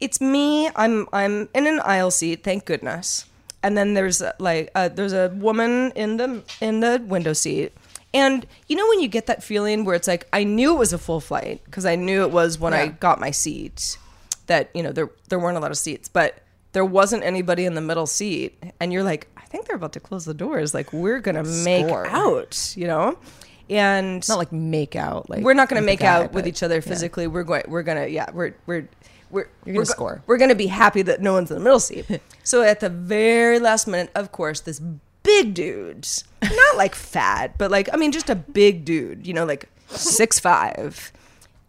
[0.00, 0.68] it's me.
[0.76, 3.26] I'm I'm in an aisle seat, thank goodness.
[3.62, 7.72] And then there's uh, like uh, there's a woman in the in the window seat.
[8.12, 10.92] And you know when you get that feeling where it's like I knew it was
[10.92, 13.96] a full flight because I knew it was when I got my seat
[14.46, 16.40] that you know there there weren't a lot of seats, but
[16.72, 20.24] there wasn't anybody in the middle seat and you're like think they're about to close
[20.24, 23.16] the doors like we're going to make out, you know?
[23.70, 25.30] And It's not like make out.
[25.30, 26.80] Like we're not to make guy, out with each other yeah.
[26.80, 27.26] physically.
[27.26, 27.62] We're going.
[27.66, 28.06] We're gonna.
[28.08, 28.30] Yeah.
[28.30, 28.88] We're we're
[29.30, 30.22] we're You're gonna we're score.
[30.26, 32.04] We're gonna be happy that no one's in the middle seat.
[32.44, 34.80] so at the very last minute, of course, this
[35.22, 36.06] big dude,
[36.42, 39.26] not like fat, but like I mean, just a big dude.
[39.26, 41.10] You know, like six five.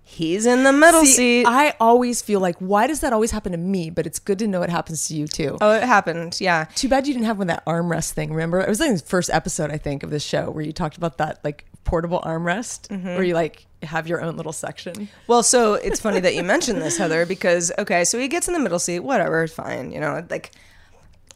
[0.08, 1.46] He's in the middle See, seat.
[1.48, 3.90] I always feel like, why does that always happen to me?
[3.90, 5.58] But it's good to know it happens to you too.
[5.60, 6.38] oh, it happened.
[6.40, 6.66] Yeah.
[6.76, 8.30] Too bad you didn't have one of that armrest thing.
[8.32, 10.96] Remember, it was like the first episode I think of this show where you talked
[10.96, 13.08] about that like portable armrest Mm-hmm.
[13.08, 15.10] where you like have your own little section.
[15.28, 18.54] Well, so it's funny that you mentioned this, Heather, because okay, so he gets in
[18.54, 20.52] the middle seat, whatever, fine, you know, like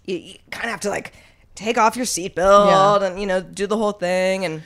[0.05, 1.13] you, you kind of have to like
[1.55, 2.67] take off your seatbelt
[3.01, 3.07] Yeah.
[3.07, 4.45] and you know do the whole thing.
[4.45, 4.61] And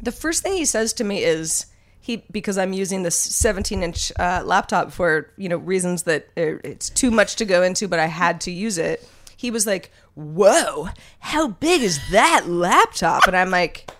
[0.00, 1.66] the first thing he says to me is
[2.04, 6.90] he because I'm using this 17 inch uh, laptop for you know reasons that it's
[6.90, 9.08] too much to go into, but I had to use it.
[9.38, 10.88] He was like, "Whoa,
[11.20, 13.90] how big is that laptop?" And I'm like,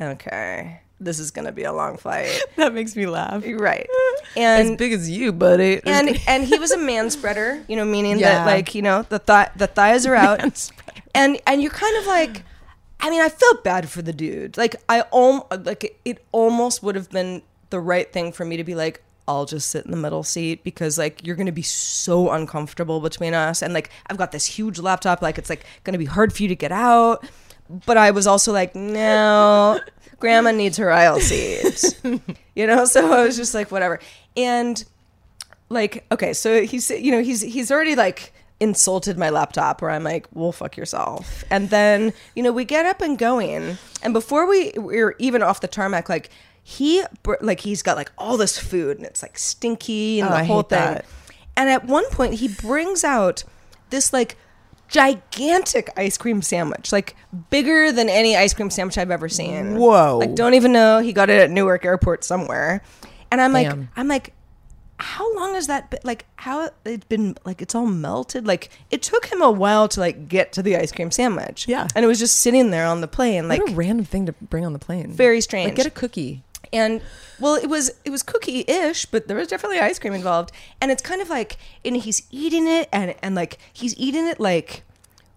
[0.00, 2.40] "Okay." This is gonna be a long flight.
[2.56, 3.42] That makes me laugh.
[3.44, 3.88] Right.
[4.36, 5.80] And as big as you, buddy.
[5.84, 8.44] and and he was a man spreader, you know, meaning Yeah.
[8.44, 10.70] that like, you know, the thigh the thighs are out.
[11.12, 12.44] And and you're kind of like
[13.02, 14.56] I mean, I felt bad for the dude.
[14.56, 18.56] Like I om- like it, it almost would have been the right thing for me
[18.56, 21.52] to be like I'll just sit in the middle seat because like you're going to
[21.52, 25.64] be so uncomfortable between us and like I've got this huge laptop like it's like
[25.84, 27.26] going to be hard for you to get out.
[27.86, 29.80] But I was also like, no,
[30.18, 32.00] grandma needs her aisle seat.
[32.54, 33.98] you know, so I was just like whatever.
[34.36, 34.84] And
[35.68, 40.04] like okay so he's you know he's he's already like insulted my laptop where I'm
[40.04, 41.44] like, well, fuck yourself.
[41.50, 43.78] And then, you know, we get up and going.
[44.02, 46.30] And before we, we were even off the tarmac, like,
[46.62, 47.02] he,
[47.40, 50.62] like, he's got like all this food and it's like stinky and Oh, the whole
[50.62, 50.78] thing.
[50.78, 51.04] that.
[51.56, 53.42] And at one point, he brings out
[53.90, 54.36] this like
[54.88, 57.16] gigantic ice cream sandwich, like
[57.50, 59.76] bigger than any ice cream sandwich I've ever seen.
[59.76, 60.18] Whoa.
[60.18, 61.00] Like, don't even know.
[61.00, 62.82] He got it at Newark Airport somewhere.
[63.30, 64.34] And I'm like, I'm like,
[65.02, 66.00] how long has that been?
[66.04, 68.46] Like, how it's been, like, it's all melted.
[68.46, 71.66] Like, it took him a while to, like, get to the ice cream sandwich.
[71.68, 71.88] Yeah.
[71.94, 74.32] And it was just sitting there on the plane, like, what a random thing to
[74.32, 75.10] bring on the plane.
[75.12, 75.68] very strange.
[75.68, 76.42] Like, get a cookie.
[76.72, 77.02] and
[77.40, 81.02] well it was it was cookie-ish but there was definitely ice cream involved and it's
[81.02, 84.82] kind of like and he's eating it and and like he's eating it like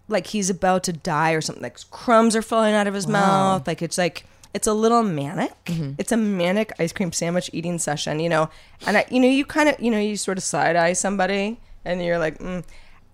[0.07, 3.65] like he's about to die or something like crumbs are falling out of his mouth
[3.67, 4.23] like it's like
[4.55, 5.51] it's a little manic
[5.97, 8.49] it's a manic ice cream sandwich eating session you know
[8.87, 11.59] and i you know you kind of you know you sort of side eye somebody
[11.83, 12.63] and you're like mm.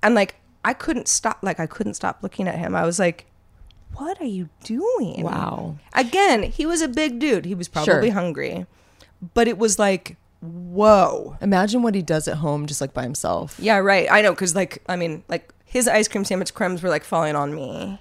[0.03, 3.25] and like i couldn't stop like i couldn't stop looking at him i was like
[3.95, 5.77] what are you doing Wow.
[5.93, 7.45] Again, he was a big dude.
[7.45, 8.13] He was probably Sure.
[8.13, 8.65] hungry.
[9.33, 11.37] But it was like, whoa.
[11.41, 13.57] Imagine what he does at home just like by himself.
[13.59, 14.07] Yeah, right.
[14.09, 17.35] I know, because, like, I mean, like, his ice cream sandwich crumbs were like falling
[17.35, 17.99] on me.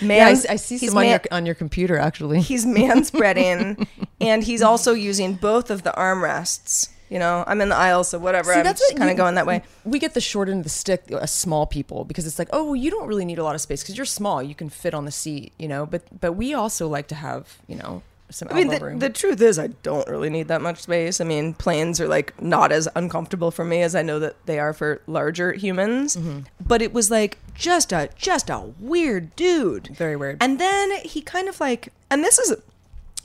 [0.00, 2.40] Man, Yeah, I, I see he's some on your on your computer actually.
[2.40, 3.86] He's man spreading,
[4.20, 6.90] and he's also using both of the armrests.
[7.10, 8.52] You know, I'm in the aisle, so whatever.
[8.52, 9.62] See, I'm that's kind of going that way.
[9.84, 12.64] We get the short end of the stick as small people because it's like, oh,
[12.64, 14.42] well, you don't really need a lot of space because you're small.
[14.42, 15.86] You can fit on the seat, you know.
[15.86, 18.98] But but we also like to have, you know, some I mean, the, room.
[18.98, 21.20] the truth is, I don't really need that much space.
[21.20, 24.58] I mean, planes are like not as uncomfortable for me as I know that they
[24.58, 26.16] are for larger humans.
[26.16, 26.40] Mm-hmm.
[26.60, 30.38] But it was like just a just a weird dude, Very weird.
[30.40, 32.54] And then he kind of like, and this is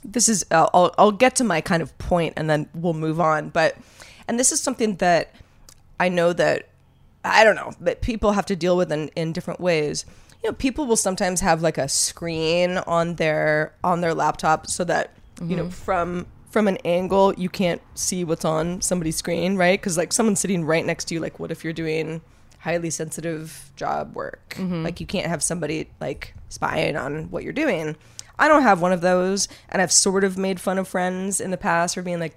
[0.04, 3.20] this is uh, I'll I'll get to my kind of point and then we'll move
[3.20, 3.48] on.
[3.50, 3.76] But
[4.26, 5.34] and this is something that
[6.00, 6.68] I know that
[7.24, 10.04] I don't know that people have to deal with in, in different ways.
[10.42, 14.82] You know, people will sometimes have like a screen on their on their laptop so
[14.84, 19.80] that you know from from an angle you can't see what's on somebody's screen, right?
[19.80, 21.20] Because like someone's sitting right next to you.
[21.20, 22.20] Like, what if you're doing
[22.64, 24.54] highly sensitive job work?
[24.58, 24.82] Mm-hmm.
[24.82, 27.96] Like, you can't have somebody like spying on what you're doing.
[28.38, 31.50] I don't have one of those, and I've sort of made fun of friends in
[31.50, 32.36] the past for being like,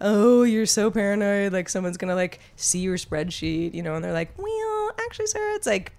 [0.00, 1.52] "Oh, you're so paranoid.
[1.52, 5.40] Like someone's gonna like see your spreadsheet, you know?" And they're like, "Well, actually, sir,
[5.54, 5.92] it's like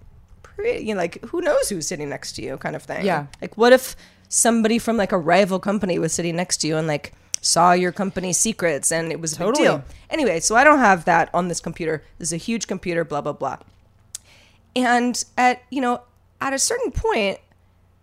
[0.43, 3.25] pretty, you know, like who knows who's sitting next to you, kind of thing." Yeah.
[3.41, 3.95] Like, what if
[4.27, 7.91] somebody from like a rival company was sitting next to you and like saw your
[7.91, 9.67] company's secrets and it was a Totally.
[9.67, 9.83] big deal?
[10.09, 12.03] Anyway, so I don't have that on this computer.
[12.17, 13.03] This is a huge computer.
[13.03, 13.57] Blah blah blah.
[14.75, 16.01] And at you know
[16.41, 17.39] at a certain point,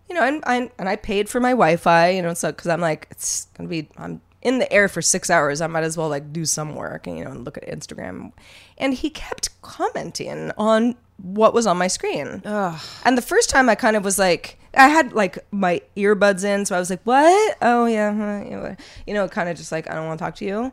[0.09, 2.81] you know, and I and I paid for my Wi-Fi, you know, so because I'm
[2.81, 5.61] like it's gonna be I'm in the air for six hours.
[5.61, 8.33] I might as well like do some work and you know and look at Instagram.
[8.79, 12.43] And he kept commenting on what was on my screen.
[12.45, 16.65] And the first time I kind of was like, I had like my earbuds in,
[16.67, 17.57] so I was like, what?
[17.63, 20.25] Oh yeah, huh, yeah, what?" you know, kind of just like I don't want to
[20.25, 20.73] talk to you.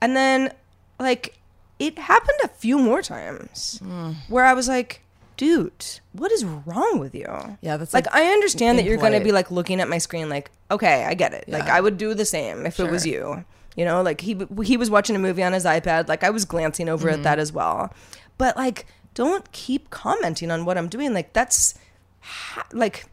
[0.00, 0.52] And then
[0.98, 1.38] like
[1.78, 3.80] it happened a few more times
[4.28, 5.00] where I was like,
[5.36, 7.26] dude, what is wrong with you?
[7.60, 9.98] Yeah, that's, like, like, I understand that you're going to be like looking at my
[9.98, 11.48] screen, like, okay, I get it.
[11.48, 13.44] Like I would do the same if it was you.
[13.76, 16.08] You know, like he he was watching a movie on his iPad.
[16.08, 17.18] Like I was glancing over Mm-hmm.
[17.18, 17.92] at that as well.
[18.38, 21.12] But like, don't keep commenting on what I'm doing.
[21.12, 21.74] Like that's
[22.20, 23.06] ha- like,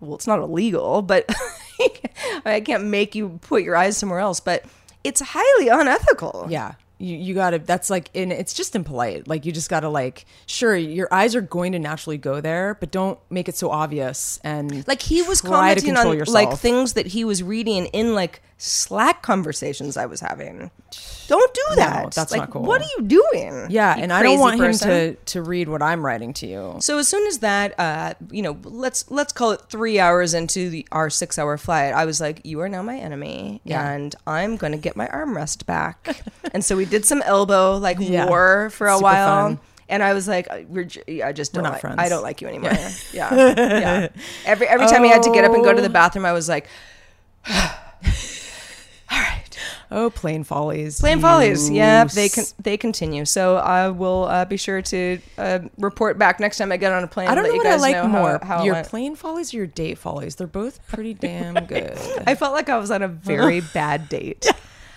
[0.00, 1.24] well, it's not illegal, but
[2.44, 4.40] I can't make you put your eyes somewhere else.
[4.40, 4.64] But
[5.04, 6.46] it's highly unethical.
[6.48, 6.74] Yeah.
[6.98, 10.74] You, you gotta that's like and it's just impolite like you just gotta like sure
[10.74, 14.88] your eyes are going to naturally go there but don't make it so obvious and
[14.88, 16.34] Like he was commenting on yourself.
[16.34, 20.70] like things that he was reading in like Slack conversations I was having.
[21.28, 22.12] Don't do that.
[22.12, 22.62] that's like, not cool.
[22.62, 23.66] What are you doing?
[23.68, 24.90] yeah you and i don't want person?
[24.90, 28.14] him to to read what i'm writing to you So as soon as that, uh,
[28.30, 32.04] you know, let's let's call it three hours into the, our six hour flight, I
[32.06, 33.90] was like, "You are now my enemy, Yeah.
[33.92, 36.22] and I'm going to get my armrest back."
[36.54, 38.26] and so we did some elbow like Yeah.
[38.26, 39.28] war for a Super while.
[39.48, 39.60] fun.
[39.88, 40.88] And I was like, "We're,
[41.24, 41.96] I just don't like, friends.
[41.98, 42.72] I don't like you anymore."
[43.12, 44.08] Yeah, yeah.
[44.46, 46.48] Every every time he had to get up and go to the bathroom, I was
[46.48, 46.66] like,
[49.90, 51.70] oh plane follies Plane follies.
[51.70, 53.24] Yeah, they can they continue.
[53.24, 57.04] So I will uh, be sure to uh, report back next time I get on
[57.04, 57.28] a plane.
[57.28, 59.66] i don't know what i like know more How, how your plane follies or your
[59.66, 61.96] date follies they're both pretty damn good
[62.26, 64.46] I felt like I was on a very bad date.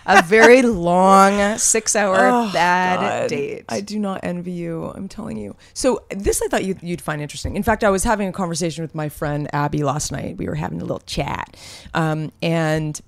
[0.05, 3.29] A very long six hour Oh, bad God.
[3.29, 3.65] date.
[3.69, 4.85] I do not envy you.
[4.95, 5.55] I'm telling you.
[5.75, 7.55] So this I thought you'd, you'd find interesting.
[7.55, 10.37] In fact, I was having a conversation with my friend Abby last night.
[10.37, 11.55] We were having a little chat,
[11.93, 12.99] um, and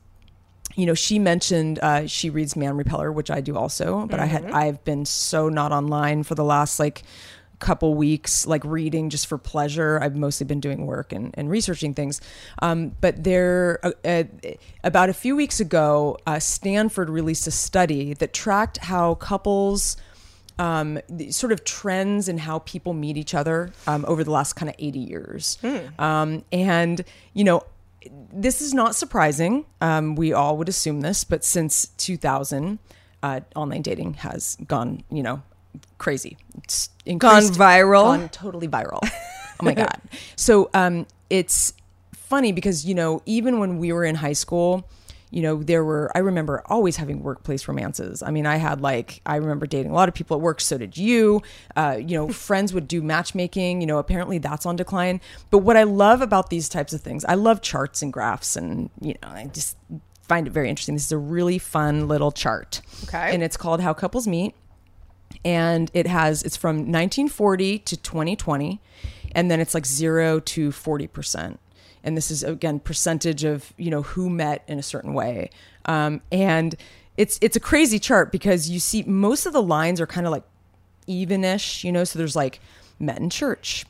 [0.75, 4.05] you know, she mentioned uh, she reads Man Repeller, which I do also.
[4.07, 7.03] But I had I've been so not online for the last like
[7.61, 9.99] couple weeks like reading just for pleasure.
[10.01, 12.19] I've mostly been doing work and, and researching things.
[12.61, 14.23] Um, but there, uh, uh,
[14.83, 19.95] about a few weeks ago, uh, Stanford released a study that tracked how couples.
[20.59, 20.99] Um,
[21.31, 24.75] sort of trends in how people meet each other um, over the last kind of
[24.77, 25.57] 80 years.
[25.97, 27.03] Um, and,
[27.33, 27.63] you know,
[28.33, 29.65] this is not surprising.
[29.79, 32.79] Um, we all would assume this, but since 2000,
[33.23, 35.41] uh, online dating has gone, you know,
[35.97, 36.37] crazy.
[36.63, 38.17] It's Gone viral?
[38.17, 38.99] Gone totally viral.
[39.03, 39.09] oh
[39.61, 40.01] my god.
[40.35, 41.73] So um, it's
[42.13, 44.89] funny because you know even when we were in high school.
[45.31, 48.21] You know, there were, I remember always having workplace romances.
[48.21, 50.61] I mean, I had like, I remember dating a lot of people at work.
[50.61, 51.41] So did you.
[51.75, 53.81] Uh, you know, friends would do matchmaking.
[53.81, 55.21] You know, apparently that's on decline.
[55.49, 58.89] But what I love about these types of things, I love charts and graphs and,
[58.99, 59.77] you know, I just
[60.27, 60.95] find it very interesting.
[60.95, 62.81] This is a really fun little chart.
[63.05, 63.33] Okay.
[63.33, 64.55] And it's called How Couples Meet
[65.43, 68.81] and it has it's from 1940 to 2020
[69.33, 71.57] and then it's like 0 to 40%
[72.03, 75.49] and this is again percentage of you know who met in a certain way.
[75.85, 76.75] Um, and
[77.17, 80.31] it's it's a crazy chart because you see most of the lines are kind of
[80.31, 80.43] like
[81.07, 82.03] evenish you know?
[82.03, 82.59] So there's like
[82.99, 83.85] met in church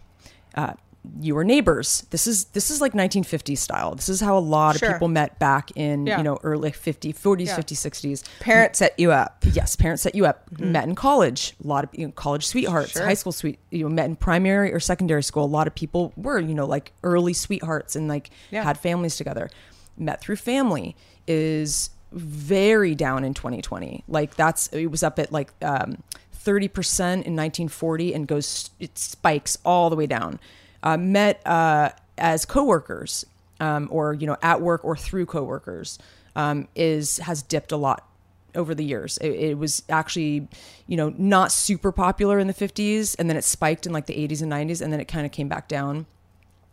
[0.56, 0.74] uh,
[1.20, 4.78] you were neighbors this is this is like 1950s style this is how a lot
[4.78, 4.90] Sure.
[4.90, 6.18] of people met back in Yeah.
[6.20, 7.58] you know early 50 40s Yeah.
[7.58, 9.44] 50s 60s Parents set you up.
[9.52, 10.46] Yes, parents set you up.
[10.60, 11.56] Met in college.
[11.64, 13.04] A lot of you know, college sweethearts, Sure.
[13.06, 13.58] high school sweet.
[13.72, 15.44] You know, met in primary or secondary school.
[15.44, 18.64] A lot of people were, you know, like early sweethearts and like Yeah.
[18.64, 19.50] had families together.
[19.98, 20.96] Met through family
[21.28, 24.04] is very down in 2020.
[24.08, 26.04] Like that's it was up at like um,
[26.46, 30.40] 30% in 1940 and goes it spikes all the way down.
[30.84, 33.26] Uh, met uh, as coworkers
[33.60, 36.00] um, or you know at work or through coworkers
[36.36, 38.08] um, is has dipped a lot
[38.56, 39.18] over the years.
[39.20, 40.48] It, it was actually,
[40.88, 44.16] you know, not super popular in the 50s, and then it spiked in like the
[44.16, 46.06] 80s and 90s, and then it kind of came back down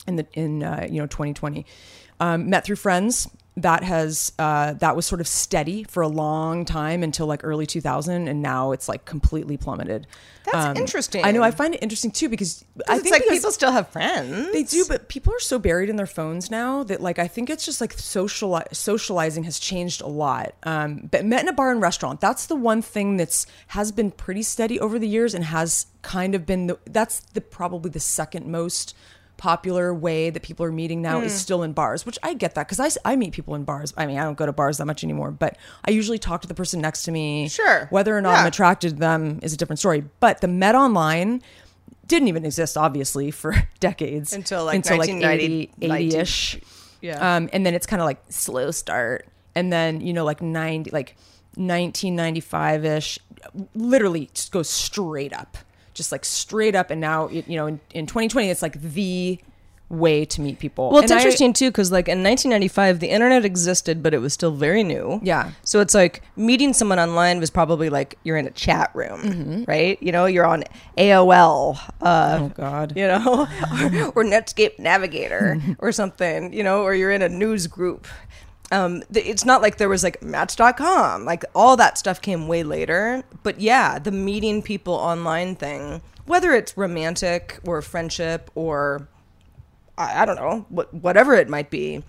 [0.07, 1.65] in the in uh, you know 2020.
[2.21, 3.29] Um, met through friends
[3.63, 7.67] that has uh, that was sort of steady for a long time until like early
[7.67, 10.07] 2000, and now it's like completely plummeted.
[10.51, 11.25] That's interesting.
[11.25, 11.43] I know.
[11.43, 14.53] I find it interesting too because I it's think like people still have friends.
[14.53, 17.51] they do, but people are so buried in their phones now that like I think
[17.51, 20.55] it's just like social socializing has changed a lot.
[20.63, 24.11] Um, but met in a bar and restaurant, that's the one thing that's has been
[24.11, 28.01] pretty steady over the years and has kind of been the that's the probably the
[28.01, 28.95] second most
[29.39, 31.25] popular way that people are meeting now Hmm.
[31.27, 33.95] is still in bars, which I get that because I, I meet people in bars.
[33.97, 36.49] I mean, I don't go to bars that much anymore, but I usually talk to
[36.49, 37.49] the person next to me.
[37.49, 37.87] Sure.
[37.91, 40.05] Whether or not I'm attracted to them is a different story.
[40.21, 41.41] But the met online
[42.07, 46.61] didn't even exist, obviously, for decades Until, like, until like 1990 80 ish.
[47.01, 47.37] Yeah.
[47.37, 50.91] Um, and then it's kind of like slow start, and then you know like ninety
[50.91, 51.15] like
[51.57, 53.19] 1995 ish,
[53.75, 55.57] literally just goes straight up,
[55.99, 56.91] just like straight up.
[56.91, 59.39] And now you know in, in 2020 it's like the
[59.91, 60.91] way to meet people.
[60.91, 64.19] Well, it's And I- interesting too because like in 1995, the internet existed, but it
[64.19, 65.19] was still very new.
[65.23, 65.53] Yeah.
[65.65, 69.65] So it's like meeting someone online was probably like you're in a chat room, Mm-hmm.
[69.67, 69.97] right?
[70.03, 70.65] You know, you're on
[70.99, 71.79] AOL.
[72.03, 72.97] Uh, oh god.
[72.97, 73.47] you know,
[74.15, 78.07] or, or Netscape Navigator or something, you know, or you're in a news group.
[78.71, 82.63] Um, th- it's not like there was like Match.com, like all that stuff came way
[82.63, 83.23] later.
[83.43, 89.09] But yeah, the meeting people online thing, whether it's romantic or friendship or
[89.97, 92.03] I, I don't know, what, whatever it might be,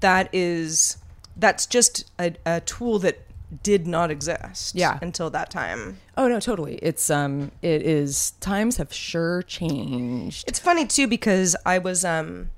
[0.00, 0.96] that is
[1.36, 3.20] that's just a, a tool that
[3.62, 4.98] did not exist Yeah.
[5.02, 5.98] until that time.
[6.16, 6.76] Oh no, totally.
[6.76, 10.48] It's um, it is times have sure changed.
[10.48, 12.50] It's funny too because I was um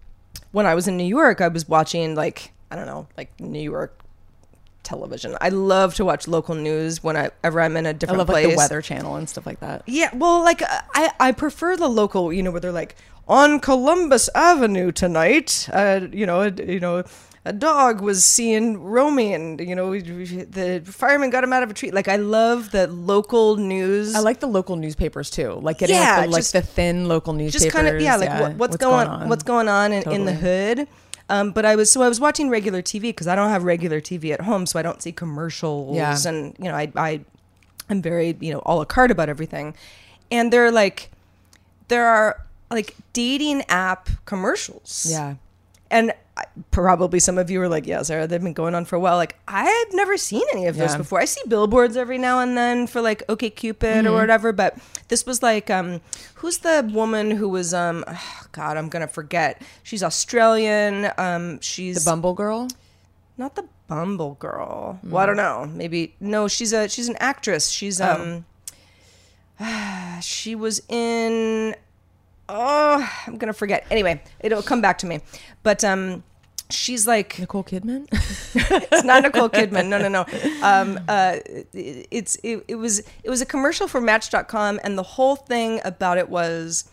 [0.53, 3.61] when I was in New York, I was watching like I don't know, like New
[3.63, 3.99] York
[4.83, 5.37] television.
[5.41, 8.47] I love to watch local news whenever I'm in a different love place.
[8.47, 9.83] like the Weather Channel and stuff like that.
[9.87, 14.29] Yeah, well, like I I prefer the local, you know, where they're like on Columbus
[14.35, 15.69] Avenue tonight.
[15.73, 17.05] Uh, you know, a, you know,
[17.45, 19.59] a dog was seen roaming.
[19.59, 21.91] You know, the fireman got him out of a tree.
[21.91, 24.15] Like I love the local news.
[24.15, 27.33] I like the local newspapers too, like getting Yeah, like, the, like the thin local
[27.33, 27.63] newspapers.
[27.65, 30.89] just kind of yeah, like what, what's, going, what's going on in, in the hood.
[31.31, 34.01] Um, but I was so I was watching regular TV because I don't have regular
[34.01, 36.17] TV at home, so I don't see commercials, Yeah.
[36.27, 37.21] and you know I I
[37.91, 39.75] I'm very you know a la carte about everything,
[40.31, 41.11] and they're like
[41.89, 45.35] there are like dating app commercials, Yeah.
[45.91, 46.13] and
[46.71, 49.17] probably some of you are like, yeah, Sarah, they've been going on for a while.
[49.17, 50.99] Like, I had never seen any of this Yeah.
[50.99, 51.21] before.
[51.21, 54.07] I see billboards every now and then for like OK Cupid Mm-hmm.
[54.07, 54.77] or whatever, but
[55.09, 56.01] this was like, um,
[56.37, 58.05] who's the woman who was, um,
[58.53, 59.63] God, I'm gonna forget.
[59.83, 61.11] She's Australian.
[61.19, 62.69] Um, she's The Bumble Girl.
[63.37, 64.99] not the Bumble girl.
[65.03, 65.65] Well, I don't know.
[65.73, 66.47] Maybe no.
[66.47, 67.71] She's a she's an actress.
[67.71, 68.45] She's um.
[70.21, 71.75] she was in
[72.49, 75.21] oh i'm gonna forget anyway it'll come back to me
[75.63, 76.23] but um
[76.71, 78.07] she's like Nicole Kidman.
[78.13, 79.89] it's not nicole kidman.
[79.89, 80.27] No no no.
[80.63, 81.37] Um uh
[81.73, 85.81] it, it's it, it was it was a commercial for match.com and the whole thing
[85.85, 86.89] about it was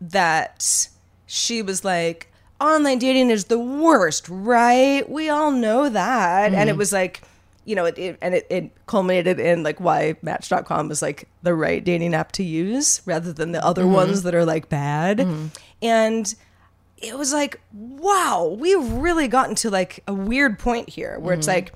[0.00, 0.88] that
[1.26, 5.08] she was like online dating is the worst right?
[5.08, 6.52] We all know that.
[6.52, 7.22] And it was like
[7.66, 11.54] you know it, it and it, it culminated in like why match.com was like the
[11.54, 15.26] right dating app to use rather than the other ones that are like bad.
[15.80, 16.34] And
[17.06, 21.46] it was like wow we've really gotten to like a weird point here where it's
[21.46, 21.56] mm-hmm.
[21.56, 21.72] like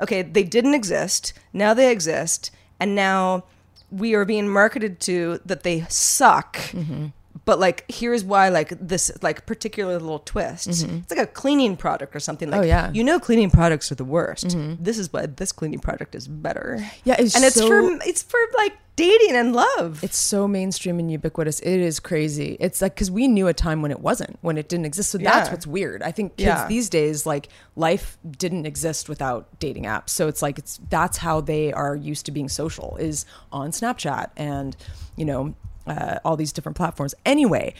[0.00, 3.44] okay they didn't exist now they exist and now
[3.90, 7.06] we are being marketed to that they suck mm-hmm.
[7.44, 10.98] But like here's why like this like particular little twist mm-hmm.
[10.98, 12.90] it's like a cleaning product or something like Oh, yeah.
[12.92, 14.82] you know cleaning products are the worst mm-hmm.
[14.82, 18.22] this is why this cleaning product is better Yeah, it's and it's so- for it's
[18.22, 21.60] for like dating and love It's so mainstream and ubiquitous.
[21.60, 22.58] It is crazy.
[22.60, 25.10] It's like because we knew a time when it wasn't, when it didn't exist.
[25.12, 26.02] So that's what's weird.
[26.02, 26.68] I think kids Yeah.
[26.68, 30.10] these days, like life didn't exist without dating apps.
[30.10, 34.28] So it's like it's that's how they are used to being social is on Snapchat
[34.36, 34.76] and
[35.16, 35.54] you know
[35.86, 37.14] uh, all these different platforms.
[37.24, 37.74] Anyway,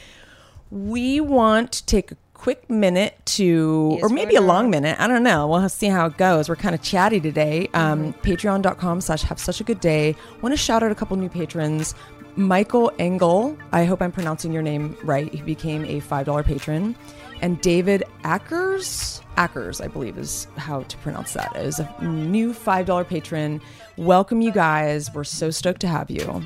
[0.71, 4.99] we want to take a quick minute to, Yes, or maybe a long minute.
[4.99, 5.47] I don't know.
[5.47, 6.49] We'll see how it goes.
[6.49, 7.69] We're kind of chatty today.
[7.73, 10.15] Um, Patreon.com slash have such a good day.
[10.41, 11.95] Want to shout out a couple new patrons.
[12.35, 15.31] Michael Engel, I hope I'm pronouncing your name right.
[15.33, 16.95] He became a $5 patron.
[17.43, 23.05] And David Ackers, Ackers, I believe is how to pronounce that, is a new $5
[23.05, 23.59] patron.
[23.97, 25.13] Welcome, you guys.
[25.13, 26.41] We're so stoked to have you.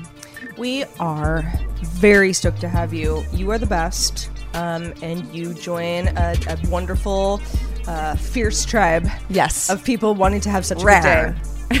[0.56, 1.44] We are
[1.84, 3.22] very stoked to have you.
[3.32, 7.40] You are the best, um, and you join a, a wonderful,
[7.86, 9.70] uh, fierce tribe Yes.
[9.70, 11.34] of people wanting to have such a good day.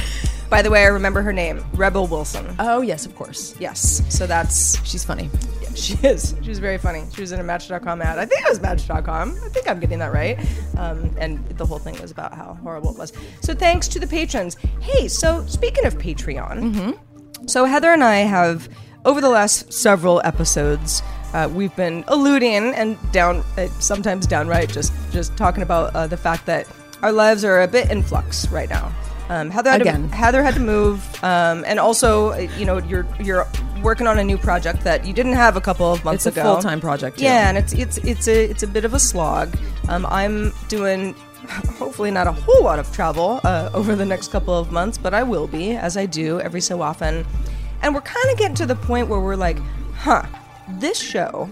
[0.50, 2.54] By the way, I remember her name, Rebel Wilson.
[2.58, 3.54] Oh, yes, of course.
[3.60, 5.28] Yes, so that's She's funny.
[5.74, 6.34] she is.
[6.42, 7.04] She was very funny.
[7.14, 8.18] She was in a Match.com ad.
[8.18, 9.38] I think it was Match.com.
[9.44, 10.38] I think I'm getting that right.
[10.78, 13.12] Um, and the whole thing was about how horrible it was.
[13.42, 14.56] So thanks to the patrons.
[14.80, 16.98] Hey, so speaking of Patreon,
[17.46, 18.68] so Heather and I have
[19.04, 21.02] over the last several episodes.
[21.34, 26.16] Uh, we've been alluding and down, uh, sometimes downright, just just talking about uh, the
[26.16, 26.66] fact that
[27.02, 28.90] our lives are a bit in flux right now.
[29.28, 30.08] Um, Heather had Again.
[30.08, 33.46] To, Heather had to move, um, and also, you know, you're you're
[33.82, 36.40] working on a new project that you didn't have a couple of months It's a
[36.40, 36.54] ago.
[36.54, 37.24] full-time project, too.
[37.24, 39.54] Yeah, and it's it's it's a it's a bit of a slog.
[39.88, 41.14] Um, I'm doing
[41.78, 45.14] hopefully not a whole lot of travel uh, over the next couple of months, but
[45.14, 47.24] I will be as I do every so often.
[47.82, 49.58] And we're kind of getting to the point where we're like,
[49.94, 50.24] huh,
[50.78, 51.48] this show,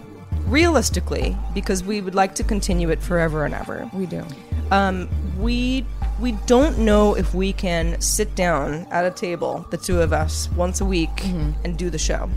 [0.47, 4.25] realistically, because we would like to continue it forever and ever We do.
[4.71, 5.09] um,
[5.39, 5.85] we
[6.21, 10.49] we don't know if we can sit down at a table, the two of us,
[10.53, 12.29] once a week and do the show.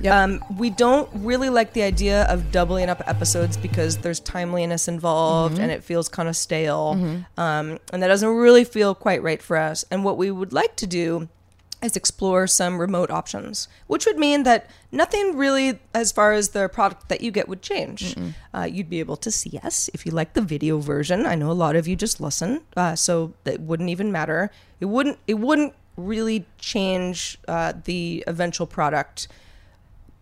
[0.00, 0.12] Yep.
[0.14, 5.58] Um, we don't really like the idea of doubling up episodes because there's timeliness involved
[5.58, 9.56] and it feels kind of stale, um, and that doesn't really feel quite right for
[9.56, 9.84] us.
[9.90, 11.28] And what we would like to do
[11.86, 16.68] is explore some remote options, which would mean that nothing really, as far as the
[16.68, 18.14] product that you get, would change.
[18.52, 21.24] Uh, you'd be able to see us if you like the video version.
[21.24, 24.50] I know a lot of you just listen, uh, so it wouldn't even matter.
[24.80, 25.18] It wouldn't.
[25.26, 29.28] It wouldn't really change uh, the eventual product,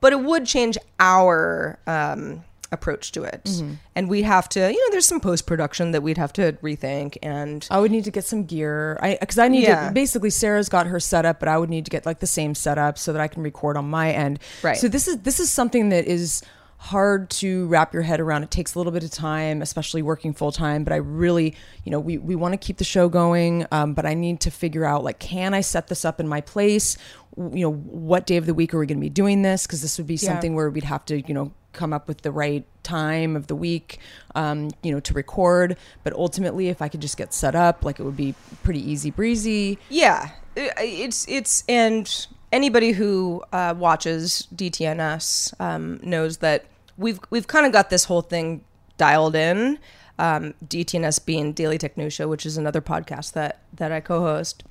[0.01, 1.79] but it would change our.
[1.87, 3.49] Um, approach to it
[3.95, 7.17] and we'd have to you know there's some post production that we'd have to rethink
[7.23, 8.99] and I would need to get some gear.
[9.01, 9.89] I because I need Yeah.
[9.89, 12.55] to basically Sarah's got her setup, but I would need to get like the same
[12.55, 14.39] setup so that I can record on my end.
[14.63, 14.77] Right.
[14.77, 16.43] So this is this is something that is
[16.79, 18.43] hard to wrap your head around.
[18.43, 20.85] It takes a little bit of time, especially working full time.
[20.85, 21.55] But I really,
[21.85, 24.51] you know, we we want to keep the show going, um, but I need to
[24.51, 26.97] figure out like, can I set this up in my place?
[27.37, 29.67] You know, what day of the week are we going to be doing this?
[29.67, 30.29] Because this would be Yeah.
[30.31, 33.55] something where we'd have to, you know, come up with the right time of the
[33.55, 33.99] week,
[34.35, 35.77] um, you know, to record.
[36.03, 39.11] But ultimately, if I could just get set up, like it would be pretty easy
[39.11, 39.79] breezy.
[39.89, 46.65] Yeah, it's it's and anybody who uh, watches DTNS um, knows that
[46.97, 48.65] we've we've kind of got this whole thing
[48.97, 49.79] dialed in.
[50.17, 54.63] Um, DTNS being Daily Tech News Show, which is another podcast that that I co-host.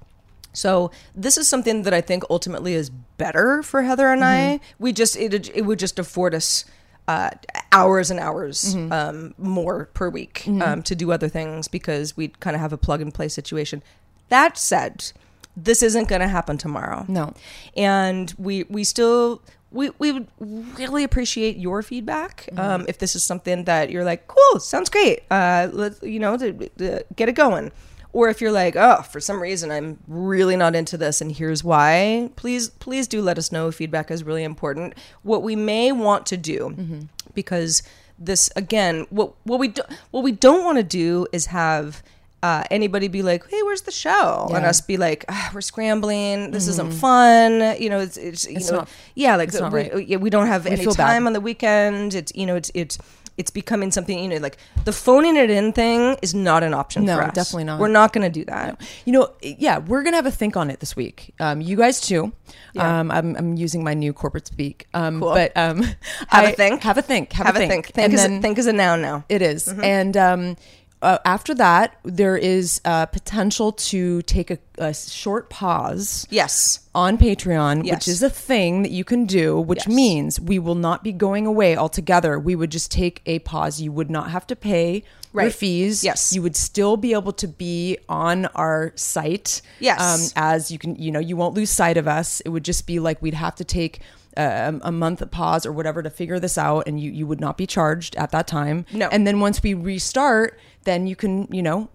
[0.54, 4.60] So this is something that I think ultimately is better for Heather and I.
[4.80, 6.64] We just it it would just afford us
[7.08, 7.32] uh,
[7.72, 12.56] hours and hours um, more per week um, to do other things because we'd kind
[12.56, 13.84] of have a plug and play situation.
[14.30, 15.12] That said,
[15.58, 17.06] this isn't going to happen tomorrow.
[17.08, 17.34] No.
[17.76, 19.42] and we we still.
[19.72, 24.28] We, we would really appreciate your feedback um, if this is something that you're like
[24.28, 27.72] cool sounds great uh, let you know to, to get it going
[28.14, 31.64] or if you're like, oh, for some reason I'm really not into this and here's
[31.64, 33.72] why, please please do let us know.
[33.72, 34.94] Feedback is really important.
[35.24, 37.84] What we may want to do because
[38.20, 42.04] this again, what what we do, what we don't want to do is have
[42.44, 44.58] uh, anybody be like, "Hey, where's the show?" and Yeah.
[44.60, 44.66] Mm-hmm.
[44.70, 46.52] us be like, ah, "We're scrambling.
[46.52, 49.90] This isn't fun." You know, it's, it's you It's know, not- yeah, like not we,
[49.90, 50.08] right.
[50.08, 51.08] yeah, we don't have any feel bad.
[51.08, 52.14] time on the weekend.
[52.14, 52.98] It's you know, it's it's
[53.38, 57.06] it's becoming something you know, like the phoning it in thing is not an option.
[57.06, 57.34] No, for us.
[57.34, 57.80] definitely not.
[57.80, 58.80] We're not going to do that.
[59.06, 61.34] You know, yeah, we're gonna have a think on it this week.
[61.40, 62.32] Um, you guys too.
[62.78, 64.88] Um, I'm, I'm using my new corporate speak.
[64.94, 65.34] Um, Cool.
[65.34, 65.84] but um,
[66.30, 66.84] Have a a think.
[66.84, 67.32] Have a think.
[67.34, 67.72] Have, Have a think.
[67.72, 67.88] think.
[67.96, 69.26] Think is then- think is a noun now.
[69.30, 69.68] It is.
[69.68, 69.84] Mm-hmm.
[69.84, 70.56] And um,
[71.04, 76.80] uh, after that, there is uh, potential to take a, a short pause Yes.
[76.96, 77.94] on Patreon, Yes.
[77.96, 79.96] which is a thing that you can do, which Yes.
[79.96, 82.40] means we will not be going away altogether.
[82.40, 83.82] We would just take a pause.
[83.82, 86.04] You would not have to pay your fees.
[86.04, 86.32] Yes.
[86.34, 89.62] You would still be able to be on our site.
[89.80, 90.00] Yes.
[90.00, 92.40] Um, as you can, you know, you won't lose sight of us.
[92.42, 94.00] It would just be like we'd have to take
[94.38, 97.56] a, a month pause or whatever to figure this out, and you you would not
[97.58, 98.86] be charged at that time.
[98.94, 99.08] No.
[99.12, 101.90] And then once we restart, then you can, you know,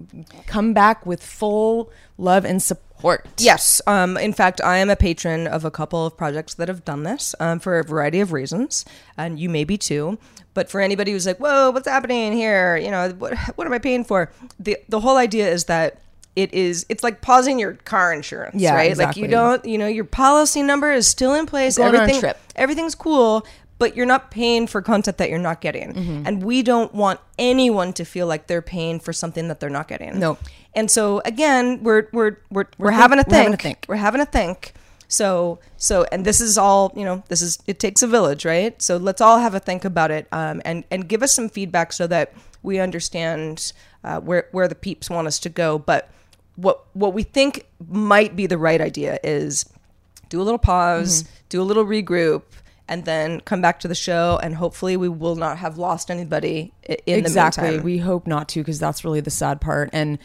[0.46, 3.26] come back with full love and support.
[3.38, 3.80] Yes.
[3.86, 7.04] Um, in fact, I am a patron of a couple of projects that have done
[7.04, 8.84] this um, for a variety of reasons,
[9.16, 10.18] and you may be too.
[10.54, 12.76] But for anybody who's like, "Whoa, what's happening here?
[12.76, 16.00] You know, what, what am I paying for?" the The whole idea is that
[16.34, 18.90] it is it's like pausing your car insurance, Yeah, right?
[18.90, 19.22] exactly.
[19.22, 21.76] Like you don't, you know, your policy number is still in place.
[21.78, 22.38] Going everything, trip.
[22.56, 23.46] everything's cool.
[23.78, 26.22] But you're not paying for content that you're not getting, Mm-hmm.
[26.26, 29.86] and we don't want anyone to feel like they're paying for something that they're not
[29.88, 30.18] getting.
[30.18, 30.36] No.
[30.74, 33.62] And so again, we're we're we're, we're, think- having a we're having a think.
[33.62, 33.84] think.
[33.88, 34.72] We're having a think.
[35.06, 37.22] So so and this is all you know.
[37.28, 38.80] This is it takes a village, right?
[38.82, 41.92] So let's all have a think about it, um, and and give us some feedback
[41.92, 43.72] so that we understand
[44.04, 45.78] uh, where where the peeps want us to go.
[45.78, 46.10] But
[46.56, 49.64] what what we think might be the right idea is
[50.28, 51.32] do a little pause, Mm-hmm.
[51.48, 52.42] do a little regroup.
[52.88, 56.72] And then come back to the show, and hopefully we will not have lost anybody
[56.82, 57.62] in exactly.
[57.62, 57.84] the meantime.
[57.84, 59.90] We hope not to, because that's really the sad part.
[59.92, 60.18] And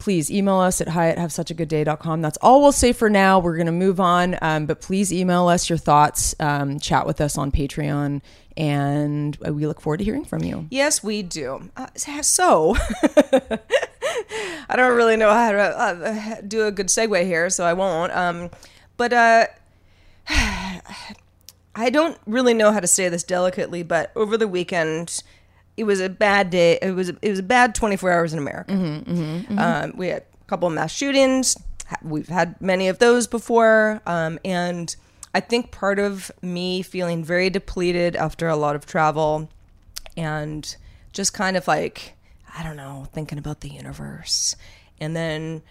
[0.00, 2.22] please email us at hi at have such a good day.com.
[2.22, 3.38] That's all we'll say for now.
[3.38, 4.36] We're going to move on.
[4.42, 8.22] Um, but please email us your thoughts, um, chat with us on Patreon,
[8.56, 10.66] and we look forward to hearing from you.
[10.70, 11.70] Yes, we do.
[11.76, 11.86] Uh,
[12.22, 12.76] so,
[14.68, 18.12] I don't really know how to uh, do a good segue here, so I won't.
[18.12, 18.50] Um,
[18.96, 19.46] but uh,
[21.80, 23.82] I don't really know how to say this delicately.
[23.82, 25.22] But over the weekend,
[25.76, 26.78] it was a bad day.
[26.80, 28.72] It was it was a bad 24 hours in America.
[29.58, 31.56] Um, we had a couple of mass shootings.
[32.02, 34.94] We've had many of those before, um, and
[35.34, 39.48] I think part of me feeling very depleted after a lot of travel
[40.16, 40.76] and
[41.12, 42.14] just kind of like
[42.56, 44.56] I don't know, thinking about the universe.
[45.00, 45.62] And then,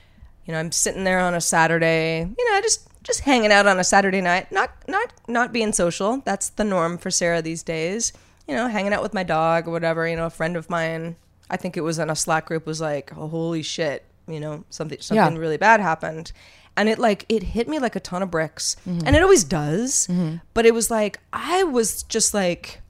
[0.46, 3.66] you know, I'm sitting there on a Saturday, you know, I just just hanging out
[3.68, 6.18] on a Saturday night, not not not being social.
[6.26, 8.14] That's the norm for Sarah these days.
[8.48, 10.08] You know, hanging out with my dog or whatever.
[10.08, 11.16] You know, a friend of mine,
[11.50, 14.64] I think it was in a Slack group, was like, oh, "Holy shit!" You know,
[14.70, 15.40] something something Yeah.
[15.40, 16.32] really bad happened,
[16.76, 19.06] and it like it hit me like a ton of bricks, mm-hmm.
[19.06, 20.08] and it always does.
[20.08, 20.38] Mm-hmm.
[20.54, 22.82] But it was like I was just like,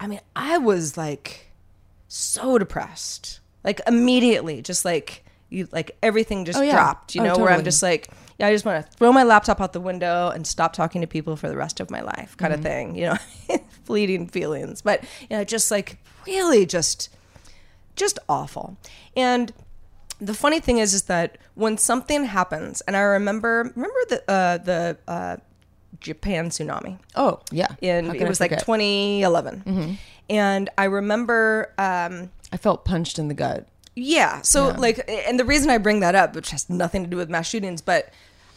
[0.00, 1.50] I mean, I was like
[2.08, 3.40] so depressed.
[3.64, 6.72] Like immediately, just like you like everything just Oh, yeah.
[6.72, 8.08] dropped, you Oh, know, where I'm just like,
[8.38, 11.06] yeah, I just want to throw my laptop out the window and stop talking to
[11.06, 12.58] people for the rest of my life, kind Mm-hmm.
[12.60, 14.82] of thing, you know, fleeting feelings.
[14.82, 17.08] But you know, just like really just
[17.96, 18.76] just awful.
[19.16, 19.52] And
[20.20, 24.58] the funny thing is, is that when something happens, and I remember remember the uh,
[24.58, 25.36] the uh,
[26.00, 27.68] Japan tsunami Oh, yeah.
[27.80, 28.64] in it was like forget?
[28.66, 29.98] 2011,
[30.30, 31.72] and I remember.
[31.78, 33.66] Um, I felt punched in the gut.
[33.94, 34.42] Yeah.
[34.42, 37.30] So like, and the reason I bring that up, which has nothing to do with
[37.30, 38.10] mass shootings, but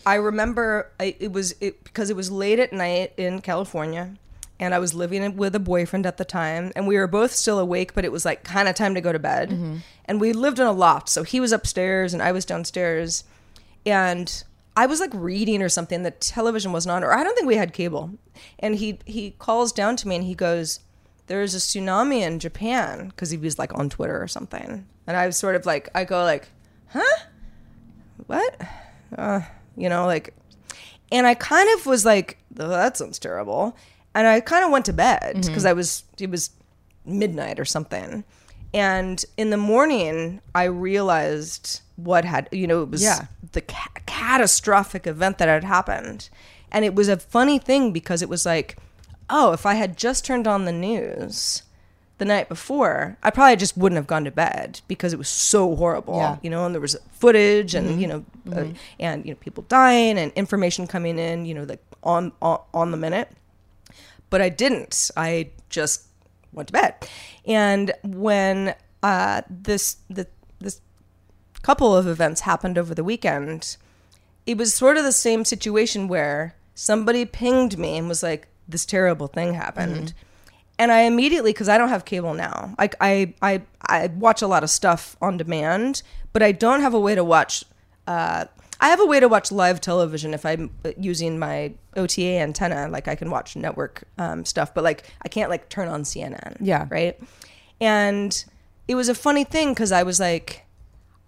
[0.06, 4.16] I remember I, it was it, because it was late at night in California,
[4.60, 7.60] and I was living with a boyfriend at the time, and we were both still
[7.60, 9.78] awake, but it was like kind of time to go to bed, mm-hmm.
[10.06, 13.24] and we lived in a loft, so he was upstairs and I was downstairs,
[13.86, 14.44] and
[14.76, 16.04] I was like reading or something.
[16.04, 18.12] The television wasn't on, or I don't think we had cable,
[18.60, 20.80] and he he calls down to me and he goes
[21.28, 24.86] there's a tsunami in Japan because he was like on Twitter or something.
[25.06, 26.48] And I was sort of like, I go like,
[26.90, 27.24] huh?
[28.26, 28.60] What?
[29.18, 29.42] Uh,
[29.76, 30.34] you know, like,
[31.12, 33.78] and I kind of was like, oh, that sounds terrible.
[34.16, 36.50] And I kind of went to bed because I was, it was
[37.06, 38.24] midnight or something.
[38.74, 43.28] And in the morning, I realized what had, you know, it was Yeah.
[43.54, 46.30] the ca- catastrophic event that had happened.
[46.72, 48.78] And it was a funny thing because it was like,
[49.30, 51.64] oh, if I had just turned on the news,
[52.18, 55.76] the night before, I probably just wouldn't have gone to bed because it was so
[55.76, 56.18] horrible.
[56.18, 56.38] Yeah.
[56.42, 58.66] You know, and there was footage and you know, uh,
[59.00, 61.46] and you know, people dying and information coming in.
[61.46, 63.30] You know, like on on, on the minute.
[64.30, 65.10] But I didn't.
[65.16, 66.08] I just
[66.52, 66.96] went to bed.
[67.46, 70.28] And when uh, this the
[70.60, 70.82] this
[71.62, 73.78] couple of events happened over the weekend,
[74.46, 78.86] it was sort of the same situation where somebody pinged me and was like, "This
[78.86, 80.14] terrible thing happened,"
[80.80, 84.48] and I immediately, because I don't have cable now, like I I I watch a
[84.48, 86.04] lot of stuff on demand,
[86.34, 87.64] but I don't have a way to watch.
[88.06, 88.46] Uh,
[88.80, 92.88] I have a way to watch live television if I'm uh, using my OTA antenna.
[92.90, 96.58] Like I can watch network um, stuff, but like I can't like turn on CNN.
[96.60, 96.86] Yeah.
[96.90, 97.20] Right.
[97.82, 98.46] And
[98.88, 100.67] it was a funny thing because I was like,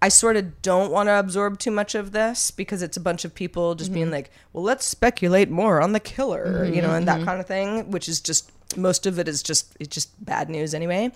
[0.02, 3.24] I sort of don't want to absorb too much of this because it's a bunch
[3.24, 4.14] of people just being mm-hmm.
[4.14, 6.86] like, well, let's speculate more on the killer, you mm-hmm.
[6.86, 7.26] know, and that mm-hmm.
[7.26, 10.74] kind of thing, which is just most of it is just it's just bad news
[10.74, 11.10] anyway.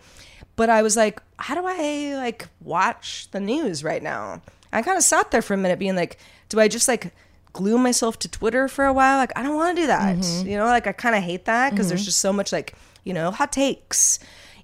[0.57, 4.43] But I was like, how do I like watch the news right now?
[4.73, 6.19] I kind of sat there for a minute being like,
[6.49, 7.13] do I just like
[7.53, 9.17] glue myself to Twitter for a while?
[9.17, 10.23] Like I don't want to do that.
[10.45, 12.75] You know, like I kind of hate that because there's just so much like,
[13.05, 14.19] you know, hot takes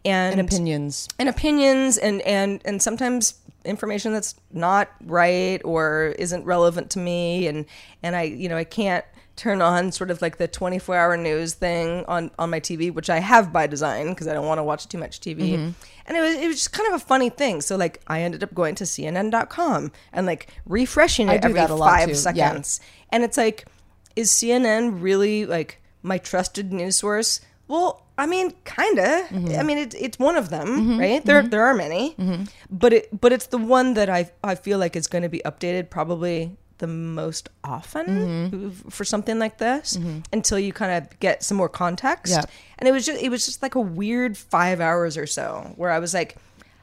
[0.04, 1.08] and, And opinions.
[1.18, 3.34] and opinions and and and sometimes
[3.64, 7.66] information that's not right or isn't relevant to me and
[8.02, 9.04] and I you know I can't
[9.36, 13.10] turn on sort of like the 24 hour news thing on on my TV which
[13.10, 15.70] I have by design because I don't want to watch too much TV mm-hmm.
[16.06, 18.42] and it was it was just kind of a funny thing so like I ended
[18.42, 22.10] up going to cnn.com and like refreshing it every that a lot, 5 too.
[22.12, 22.16] Yeah.
[22.16, 22.80] seconds
[23.10, 23.66] and it's like
[24.16, 27.40] is CNN really like my trusted news source?
[27.68, 29.26] Well, I mean, kinda.
[29.30, 29.58] Mm-hmm.
[29.58, 31.24] I mean, it, it's one of them, right?
[31.24, 32.04] There, there are many,
[32.70, 35.40] but it, but it's the one that I, I feel like is going to be
[35.44, 38.88] updated probably the most often Mm-hmm.
[38.88, 39.98] for something like this
[40.32, 42.32] until you kind of get some more context.
[42.32, 42.44] Yeah.
[42.78, 45.90] And it was just, it was just like a weird five hours or so where
[45.90, 46.36] I was like,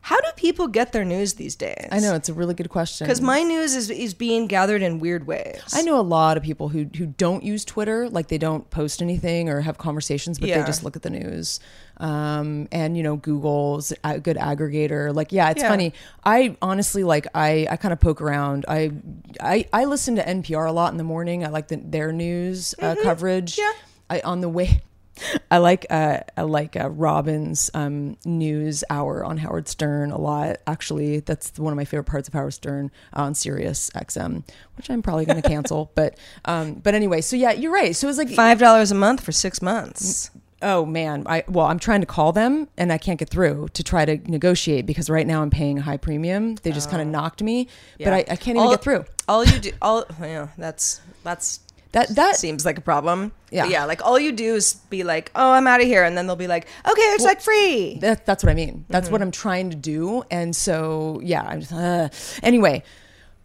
[0.07, 1.89] how do people get their news these days?
[1.91, 4.99] I know it's a really good question because my news is is being gathered in
[4.99, 5.61] weird ways.
[5.73, 9.01] I know a lot of people who who don't use Twitter, like they don't post
[9.01, 10.59] anything or have conversations, but Yeah.
[10.61, 11.59] they just look at the news.
[11.97, 15.13] Um, and you know, Google's a good aggregator.
[15.13, 15.67] Like, yeah, it's Yeah.
[15.67, 15.91] funny.
[16.23, 18.63] I honestly like I I kind of poke around.
[18.69, 18.91] I
[19.41, 21.43] I I listen to NPR a lot in the morning.
[21.43, 23.57] I like the, their news uh, coverage.
[23.57, 23.61] Mm-hmm.
[23.61, 24.17] Yeah.
[24.17, 24.83] I on the way.
[25.51, 30.57] I like uh, I like uh, Robin's um, news hour on Howard Stern a lot.
[30.67, 34.43] Actually, that's one of my favorite parts of Howard Stern on Sirius XM,
[34.75, 35.91] which I'm probably going to cancel.
[35.95, 37.95] but um, but anyway, so yeah, you're right.
[37.95, 40.29] So it was like Five dollars a month for six months.
[40.61, 43.83] oh man, I well I'm trying to call them and I can't get through to
[43.83, 46.55] try to negotiate because right now I'm paying a high premium.
[46.55, 47.67] They just kind of knocked me,
[47.99, 49.05] but I, I can't even All- get through.
[49.27, 51.59] All you do, all yeah, that's that's
[51.97, 53.31] That that seems like a problem.
[53.49, 53.63] Yeah.
[53.63, 53.85] But yeah.
[53.85, 56.35] Like all you do is be like, oh, I'm out of here, and then they'll
[56.35, 57.97] be like, okay, it's like free.
[58.01, 58.85] That, that's what I mean.
[58.89, 59.11] That's Mm-hmm.
[59.13, 60.23] what I'm trying to do.
[60.29, 62.09] And so, yeah, I'm just, uh.
[62.43, 62.83] anyway.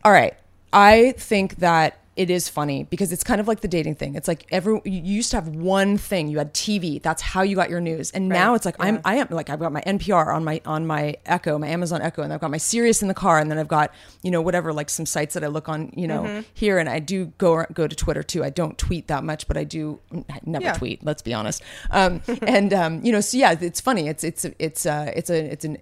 [0.04, 0.34] All right.
[0.72, 4.14] I think that it is funny because it's kind of like the dating thing.
[4.16, 6.28] It's like every you used to have one thing.
[6.28, 7.00] You had TV.
[7.02, 8.10] That's how you got your news.
[8.10, 10.86] And now it's like I'm I am like I've got my NPR on my on
[10.86, 13.58] my Echo, my Amazon Echo, and I've got my Sirius in the car, and then
[13.58, 13.92] I've got
[14.22, 16.40] you know whatever like some sites that I look on you know Mm-hmm.
[16.54, 18.44] here, and I do go go to Twitter too.
[18.44, 19.98] I don't tweet that much, but I do
[20.30, 20.72] I never Yeah.
[20.74, 21.02] tweet.
[21.04, 21.62] Let's be honest.
[21.90, 24.08] Um, and um, you know, so yeah, it's funny.
[24.08, 25.78] It's it's it's uh, it's a it's an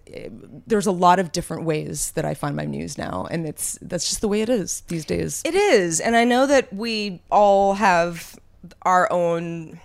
[0.67, 4.09] there's a lot of different ways that I find my news now, and it's that's
[4.09, 5.43] just the way it is these days.
[5.45, 8.39] It is, and I know that we all have
[8.83, 9.81] our own.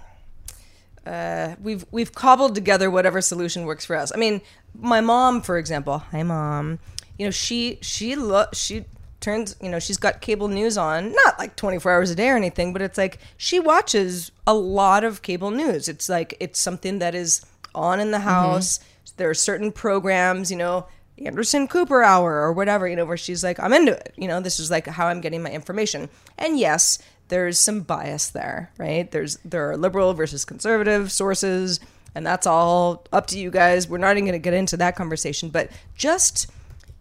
[1.06, 4.12] Uh, we've we've cobbled together whatever solution works for us.
[4.14, 4.42] I mean,
[4.78, 6.80] my mom, for example, hi mom.
[7.18, 8.86] You know, she she lo- she
[9.20, 9.56] turns.
[9.62, 12.36] You know, she's got cable news on, not like twenty four hours a day or
[12.36, 15.88] anything, but it's like she watches a lot of cable news.
[15.88, 18.80] It's like it's something that is on in the house.
[19.18, 20.88] There are certain programs, you know,
[21.24, 24.14] Anderson Cooper hour or whatever, you know, where she's like, I'm into it.
[24.18, 26.10] You know, this is like how I'm getting my information.
[26.38, 27.00] And yes,
[27.30, 29.10] there's some bias there, right?
[29.10, 31.80] There's there are liberal versus conservative sources,
[32.14, 33.88] and that's all up to you guys.
[33.88, 36.48] We're not even going to get into that conversation, but just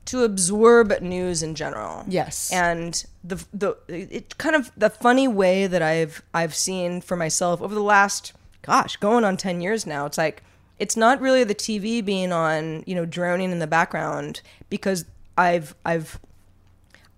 [0.07, 2.05] to absorb news in general.
[2.07, 2.53] Yes.
[2.53, 7.61] And the the it kind of the funny way that I've I've seen for myself
[7.61, 10.07] over the last gosh, going on 10 years now.
[10.07, 10.43] It's like
[10.79, 15.05] it's not really the TV being on, you know, droning in the background because
[15.37, 16.19] I've I've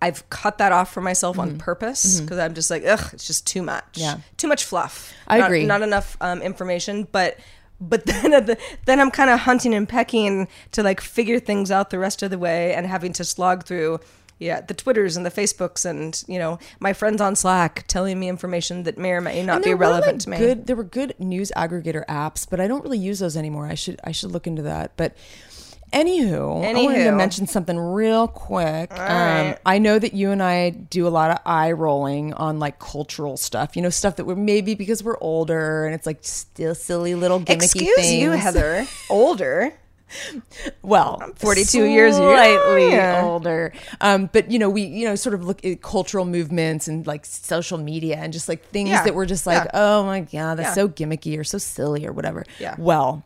[0.01, 3.47] I've cut that off for myself on purpose because I'm just like, ugh, it's just
[3.47, 3.83] too much.
[3.93, 4.01] Mm-hmm.
[4.01, 4.17] Yeah.
[4.37, 5.11] Too much fluff.
[5.27, 5.65] I Not- agree.
[5.65, 7.37] Not enough um, information, but
[7.81, 11.71] but then at the, then I'm kind of hunting and pecking to like figure things
[11.71, 13.99] out the rest of the way and having to slog through
[14.39, 18.29] yeah, the Twitters and the Facebooks and you know my friends on Slack telling me
[18.29, 20.37] information that may or may not be relevant like, to me.
[20.37, 23.67] Good, there were good news aggregator apps, but I don't really use those anymore.
[23.67, 24.91] I should I should look into that.
[24.95, 25.15] But
[25.91, 28.91] anywho, I wanted to mention something real quick.
[28.91, 29.57] Um, right.
[29.65, 33.37] I know that you and I do a lot of eye rolling on like cultural
[33.37, 33.75] stuff.
[33.75, 37.39] You know, stuff that we're maybe because we're older and it's like still silly little
[37.39, 38.43] gimmicky Excuse you, things.
[38.43, 38.85] Heather.
[39.09, 39.73] Older.
[40.81, 43.19] well 42 years slightly younger.
[43.27, 47.05] older um but you know we you know sort of look at cultural movements and
[47.07, 49.03] like social media and just like things Yeah.
[49.03, 49.71] that were just like Yeah.
[49.73, 50.73] oh my god that's Yeah.
[50.73, 52.75] so gimmicky or so silly or whatever Yeah.
[52.77, 53.23] well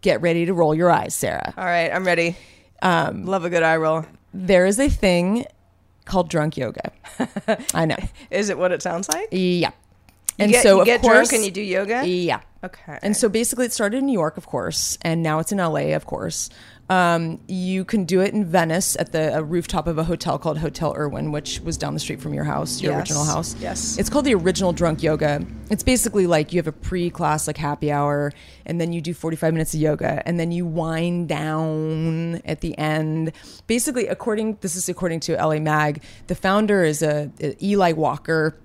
[0.00, 2.36] get ready to roll your eyes sarah All right, I'm ready.
[2.82, 4.04] Um, Love a good eye roll.
[4.34, 5.46] there is a thing
[6.04, 6.92] called drunk yoga
[7.74, 7.96] i know
[8.30, 9.28] Is it what it sounds like?
[9.30, 9.70] yeah
[10.38, 12.06] and get, so you of get course drunk and you do yoga.
[12.06, 12.98] yeah Okay.
[13.02, 15.94] And so basically, it started in New York, of course, and now it's in LA,
[15.94, 16.48] of course.
[16.90, 20.94] Um, you can do it in Venice at the rooftop of a hotel called Hotel
[20.96, 23.00] Erwin, which was down the street from your house, your Yes.
[23.00, 23.56] original house.
[23.58, 23.98] Yes.
[23.98, 25.46] It's called the Original Drunk Yoga.
[25.70, 28.32] It's basically like you have a pre class, like happy hour,
[28.66, 32.76] and then you do 45 minutes of yoga, and then you wind down at the
[32.76, 33.32] end.
[33.66, 38.56] Basically, according, this is according to LA Mag, the founder is a, a Eli Walker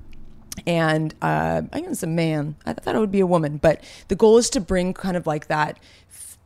[0.68, 2.56] and uh, I think it's a man.
[2.66, 5.26] I thought it would be a woman, but the goal is to bring kind of
[5.28, 5.80] like that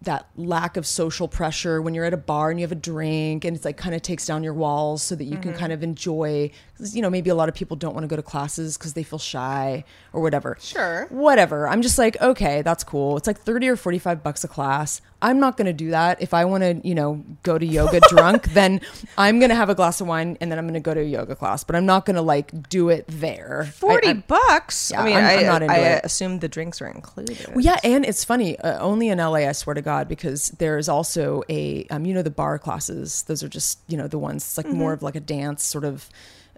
[0.02, 3.46] that lack of social pressure when you're at a bar and you have a drink
[3.46, 5.52] and it's like kind of takes down your walls so that you Mm-hmm.
[5.52, 8.10] can kind of enjoy 'cause, you know maybe a lot of people don't want to
[8.10, 11.08] go to classes because they feel shy or whatever Sure.
[11.10, 15.00] whatever i'm just like okay that's cool it's like 30 or 45 bucks a class
[15.24, 18.00] i'm not going to do that if i want to you know go to yoga
[18.10, 18.80] drunk then
[19.18, 21.00] i'm going to have a glass of wine and then i'm going to go to
[21.00, 24.92] a yoga class but i'm not going to like do it there 40 I'm- bucks.
[24.92, 26.06] Yeah, I mean, I'm- I, I'm not into I it.
[26.06, 27.48] assumed the drinks were included.
[27.50, 28.60] Well, yeah, and it's funny.
[28.60, 32.22] Uh, only in LA, I swear to God, because there's also a, um, you know,
[32.22, 33.24] the bar classes.
[33.24, 34.44] Those are just, you know, the ones.
[34.44, 34.78] It's like Mm-hmm.
[34.78, 36.10] more of like a dance sort of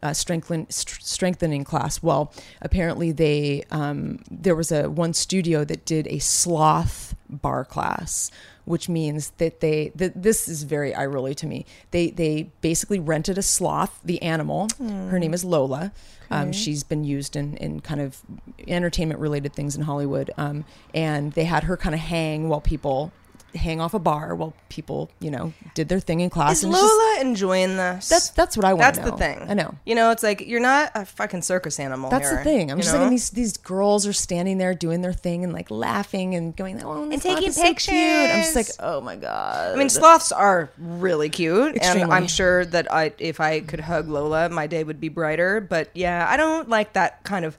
[0.06, 2.04] uh, strengthen, st- strengthening class.
[2.04, 2.32] Well,
[2.62, 8.32] apparently they, um, there was a one studio that did a sloth bar class.
[8.66, 11.68] Which means that they that this is very rolly to me.
[11.92, 14.70] They they basically rented a sloth, the animal.
[15.12, 15.92] Her name is Lola.
[16.32, 18.22] Um, she's been used in, in kind of
[18.68, 20.32] entertainment related things in Hollywood.
[20.36, 23.12] Um, and they had her kind of hang while people
[23.56, 26.58] hang off a bar while people, you know, did their thing in class.
[26.58, 28.10] Is and it's just- Lola enjoying this?
[28.10, 28.96] that's that's what I want.
[28.96, 29.46] That's the thing.
[29.48, 29.76] I know.
[29.86, 32.10] You know, it's like you're not a fucking circus animal.
[32.10, 32.72] That's the thing.
[32.72, 33.00] I'm just know?
[33.00, 36.56] like, and these these girls are standing there doing their thing and like laughing and
[36.56, 37.90] going, oh, and taking So cute.
[37.90, 39.74] I'm just like, oh my god.
[39.74, 44.08] I mean, sloths are really cute, and I'm sure that I, if I could hug
[44.08, 45.62] Lola, my day would be brighter.
[45.62, 47.58] But yeah, I don't like that kind of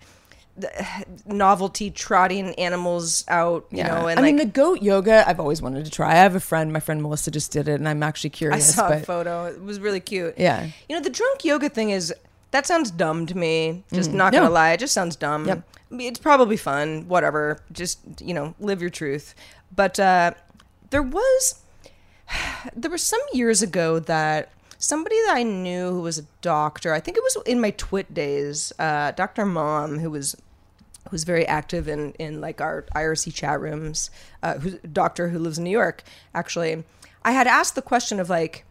[1.26, 3.66] novelty trotting animals out.
[3.70, 6.12] You know, and I like mean, the goat yoga, I've always wanted to try.
[6.12, 8.70] I have a friend, my friend Melissa just did it, and I'm actually curious.
[8.70, 10.34] I saw but a photo; it was really cute.
[10.38, 10.68] Yeah.
[10.88, 12.14] you know, the drunk yoga thing is
[12.50, 13.84] that sounds dumb to me.
[13.92, 15.44] Just not gonna lie, it just sounds dumb.
[15.44, 15.48] Mm.
[15.48, 15.68] Yep.
[15.90, 17.61] I mean, it's probably fun, whatever.
[17.72, 19.34] Just you know, live your truth.
[19.74, 20.32] But uh,
[20.90, 21.62] there was
[22.74, 26.92] there was some years ago that somebody that I knew who was a doctor.
[26.92, 28.72] I think it was in my TWiT days.
[28.78, 29.46] Uh, Dr.
[29.46, 30.36] Mom, who was
[31.11, 34.11] who's very active in in like our IRC chat rooms.
[34.42, 36.02] Uh, who's a doctor who lives in New York.
[36.34, 36.84] Actually,
[37.24, 38.64] I had asked the question of like,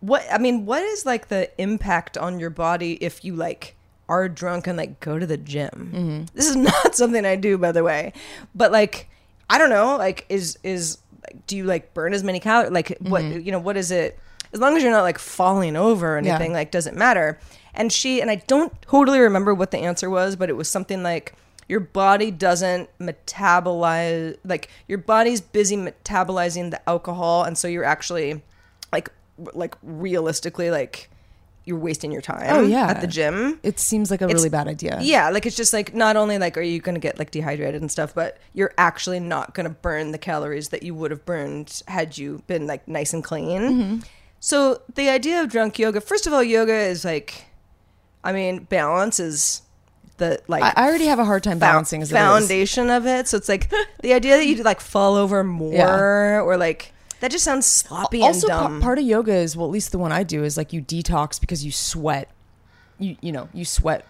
[0.00, 3.76] what I mean, what is like the impact on your body if you like
[4.08, 6.26] are drunk and like go to the gym?
[6.34, 8.12] This is not something I do, by the way,
[8.54, 9.08] but like
[9.48, 12.72] I don't know, like is is like, do you like burn as many calories?
[12.72, 14.18] Like what you know, what is it?
[14.52, 16.30] As long as you're not like falling over or Yeah.
[16.34, 17.38] anything, like doesn't matter.
[17.72, 21.02] And she and I don't totally remember what the answer was, but it was something
[21.04, 21.34] like
[21.70, 28.42] your body doesn't metabolize like your body's busy metabolizing the alcohol and so you're actually
[28.92, 29.08] like
[29.54, 31.08] like realistically like
[31.64, 32.88] you're wasting your time Oh, yeah.
[32.88, 34.98] at the gym it seems like a It's- really bad idea.
[35.00, 37.80] yeah like it's just like not only like are you going to get like dehydrated
[37.80, 41.24] and stuff but you're actually not going to burn the calories that you would have
[41.24, 43.98] burned had you been like nice and clean Mm-hmm.
[44.40, 47.44] so the idea of drunk yoga first of all yoga is like
[48.24, 49.62] i mean balance is
[50.20, 52.12] the like I, I already have a hard time balancing as is.
[52.16, 53.26] foundation of it.
[53.26, 53.68] So it's like
[54.02, 56.40] the idea that you like fall over more Yeah.
[56.42, 58.80] or like that just sounds sloppy also and pa- dumb.
[58.80, 61.38] part of yoga is well at least the one i do is like you detox
[61.38, 62.30] because you sweat
[62.98, 64.06] you you know you sweat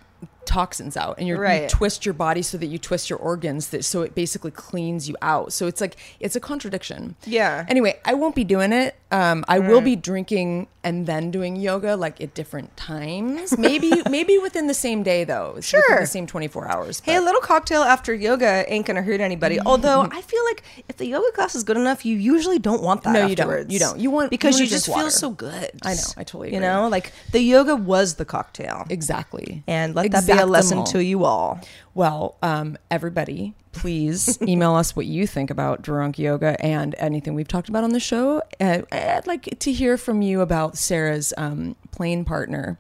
[0.46, 3.84] toxins out and you're, you twist your body so that you twist your organs that
[3.84, 7.64] so it basically cleans you out so it's like it's a contradiction Yeah.
[7.68, 11.94] anyway i won't be doing it um, i will be drinking and then doing yoga
[11.96, 15.82] like at different times maybe maybe within the same day though Sure.
[16.00, 19.58] the same 24 hours Hey, a little cocktail after yoga ain't gonna hurt anybody.
[19.66, 23.02] Although I feel like if the yoga class is good enough, you usually don't want
[23.04, 23.12] that.
[23.12, 23.70] No, you don't.
[23.70, 23.98] You don't.
[23.98, 25.70] You want- because you you, just feel so good.
[25.82, 26.00] I know.
[26.16, 30.32] I totally You know, like the yoga was the cocktail, exactly and let that be
[30.42, 31.60] a lesson to you all.
[31.94, 37.48] Well, um, everybody, please email us what you think about drunk yoga and anything we've
[37.48, 38.42] talked about on the show.
[38.60, 42.78] Uh, I'd like to hear from you about Sarah's um, plane partner.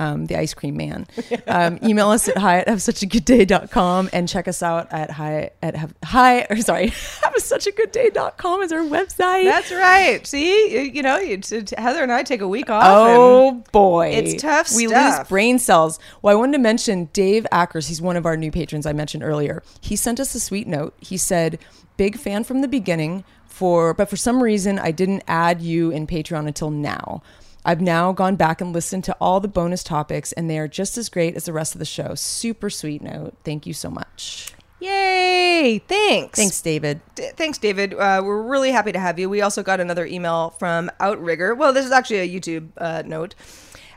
[0.00, 1.08] Um, the ice cream man.
[1.48, 4.86] Um, email us at hi at have such a good day.com and check us out
[4.92, 6.88] at hi at have hi or sorry
[7.24, 9.44] have such a good day.com is our website.
[9.44, 10.24] That's right.
[10.24, 11.40] See, you, you know, you,
[11.76, 12.84] Heather and I take a week off.
[12.86, 15.18] Oh boy, it's tough We stuff.
[15.18, 15.98] lose brain cells.
[16.22, 17.88] Well, I wanted to mention Dave Ackers.
[17.88, 19.64] He's one of our new patrons I mentioned earlier.
[19.80, 20.94] He sent us a sweet note.
[21.00, 21.58] He said,
[21.96, 26.06] "Big fan from the beginning." For but for some reason I didn't add you in
[26.06, 27.22] Patreon until now.
[27.64, 30.96] I've now gone back and listened to all the bonus topics, and they are just
[30.96, 32.14] as great as the rest of the show.
[32.14, 33.34] Super sweet note.
[33.44, 34.52] Thank you so much.
[34.80, 35.80] Yay!
[35.88, 36.38] Thanks.
[36.38, 37.00] Thanks, David.
[37.14, 37.94] D- Thanks, David.
[37.94, 39.28] Uh, we're really happy to have you.
[39.28, 41.54] We also got another email from Outrigger.
[41.54, 43.34] Well, this is actually a YouTube uh, note.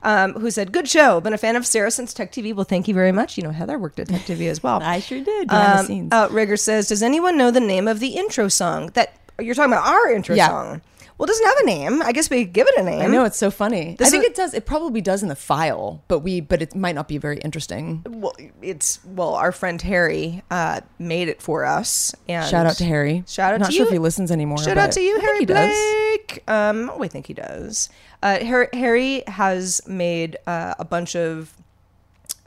[0.03, 1.21] Um, who said, Good show.
[1.21, 2.55] Been a fan of Sarah since Tech TV.
[2.55, 3.37] Well, thank you very much.
[3.37, 4.79] You know, Heather worked at Tech TV as well.
[4.81, 6.11] I sure did, behind the Um, scenes.
[6.11, 8.87] Outrigger says, Does anyone know the name of the intro song?
[8.95, 10.47] That you're talking about our intro Yeah.
[10.47, 10.81] song.
[11.21, 12.01] Well, it doesn't have a name.
[12.01, 12.99] I guess we could give it a name.
[12.99, 13.95] I know it's so funny.
[13.99, 14.53] This I think is- it does.
[14.55, 18.01] It probably does in the file, but we but it might not be very interesting.
[18.09, 22.15] Well, it's well, our friend Harry uh, made it for us.
[22.27, 23.23] And Shout out to Harry.
[23.27, 23.85] Shout out Not to sure you.
[23.89, 24.57] if he listens anymore.
[24.57, 26.17] Shout out to you, I think Harry he does.
[26.17, 26.43] Blake.
[26.49, 27.89] Um, oh, I think he does.
[28.23, 31.53] Uh, Harry, Harry has made uh, a bunch of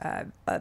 [0.01, 0.59] uh, uh,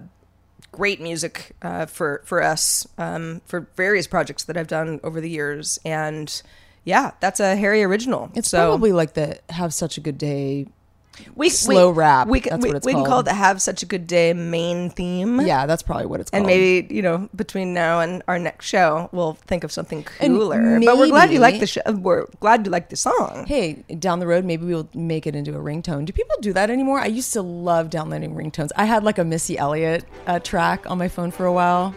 [0.71, 5.31] great music uh, for for us um, for various projects that I've done over the
[5.31, 6.41] years, and
[6.85, 8.31] yeah, that's a Harry original.
[8.35, 10.67] It's so probably like the have such a good day.
[11.37, 13.63] we, slow rap, We can that's we, what it's we can call it the "Have
[13.63, 15.41] Such a Good Day" main theme.
[15.41, 16.41] Yeah, that's probably what it's called.
[16.41, 20.81] And maybe you know between now and our next show, we'll think of something cooler.
[20.81, 21.83] But we're glad you like the show.
[21.87, 23.45] We're glad you like the song.
[23.47, 26.05] Hey, down the road, maybe we'll make it into a ringtone.
[26.05, 26.99] Do people do that anymore?
[26.99, 28.71] I used to love downloading ringtones.
[28.77, 31.95] I had like a Missy Elliott uh, track on my phone for a while.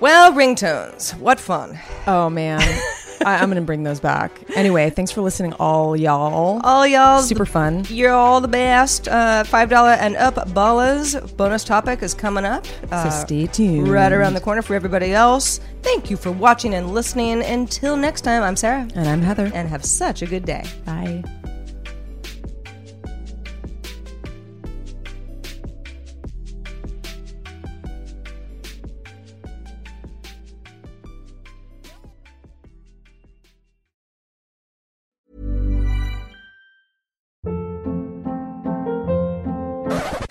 [0.00, 1.16] Well, ringtones.
[1.18, 1.78] What fun.
[2.06, 2.60] Oh man,
[3.24, 4.32] I, I'm gonna bring those back.
[4.56, 6.60] Anyway, thanks for listening, all y'all.
[6.64, 7.22] All y'all.
[7.22, 7.84] Super fun.
[7.88, 9.08] You're all the best.
[9.08, 11.36] Uh, $5 and up ballas.
[11.36, 12.66] Bonus topic is coming up.
[12.90, 13.88] Uh, So stay tuned.
[13.88, 15.60] Right around the corner for everybody else.
[15.82, 17.42] Thank you for watching and listening.
[17.42, 18.88] Until next time, I'm Sarah.
[18.94, 19.50] And I'm Heather.
[19.54, 20.64] And have such a good day.
[20.84, 21.22] Bye.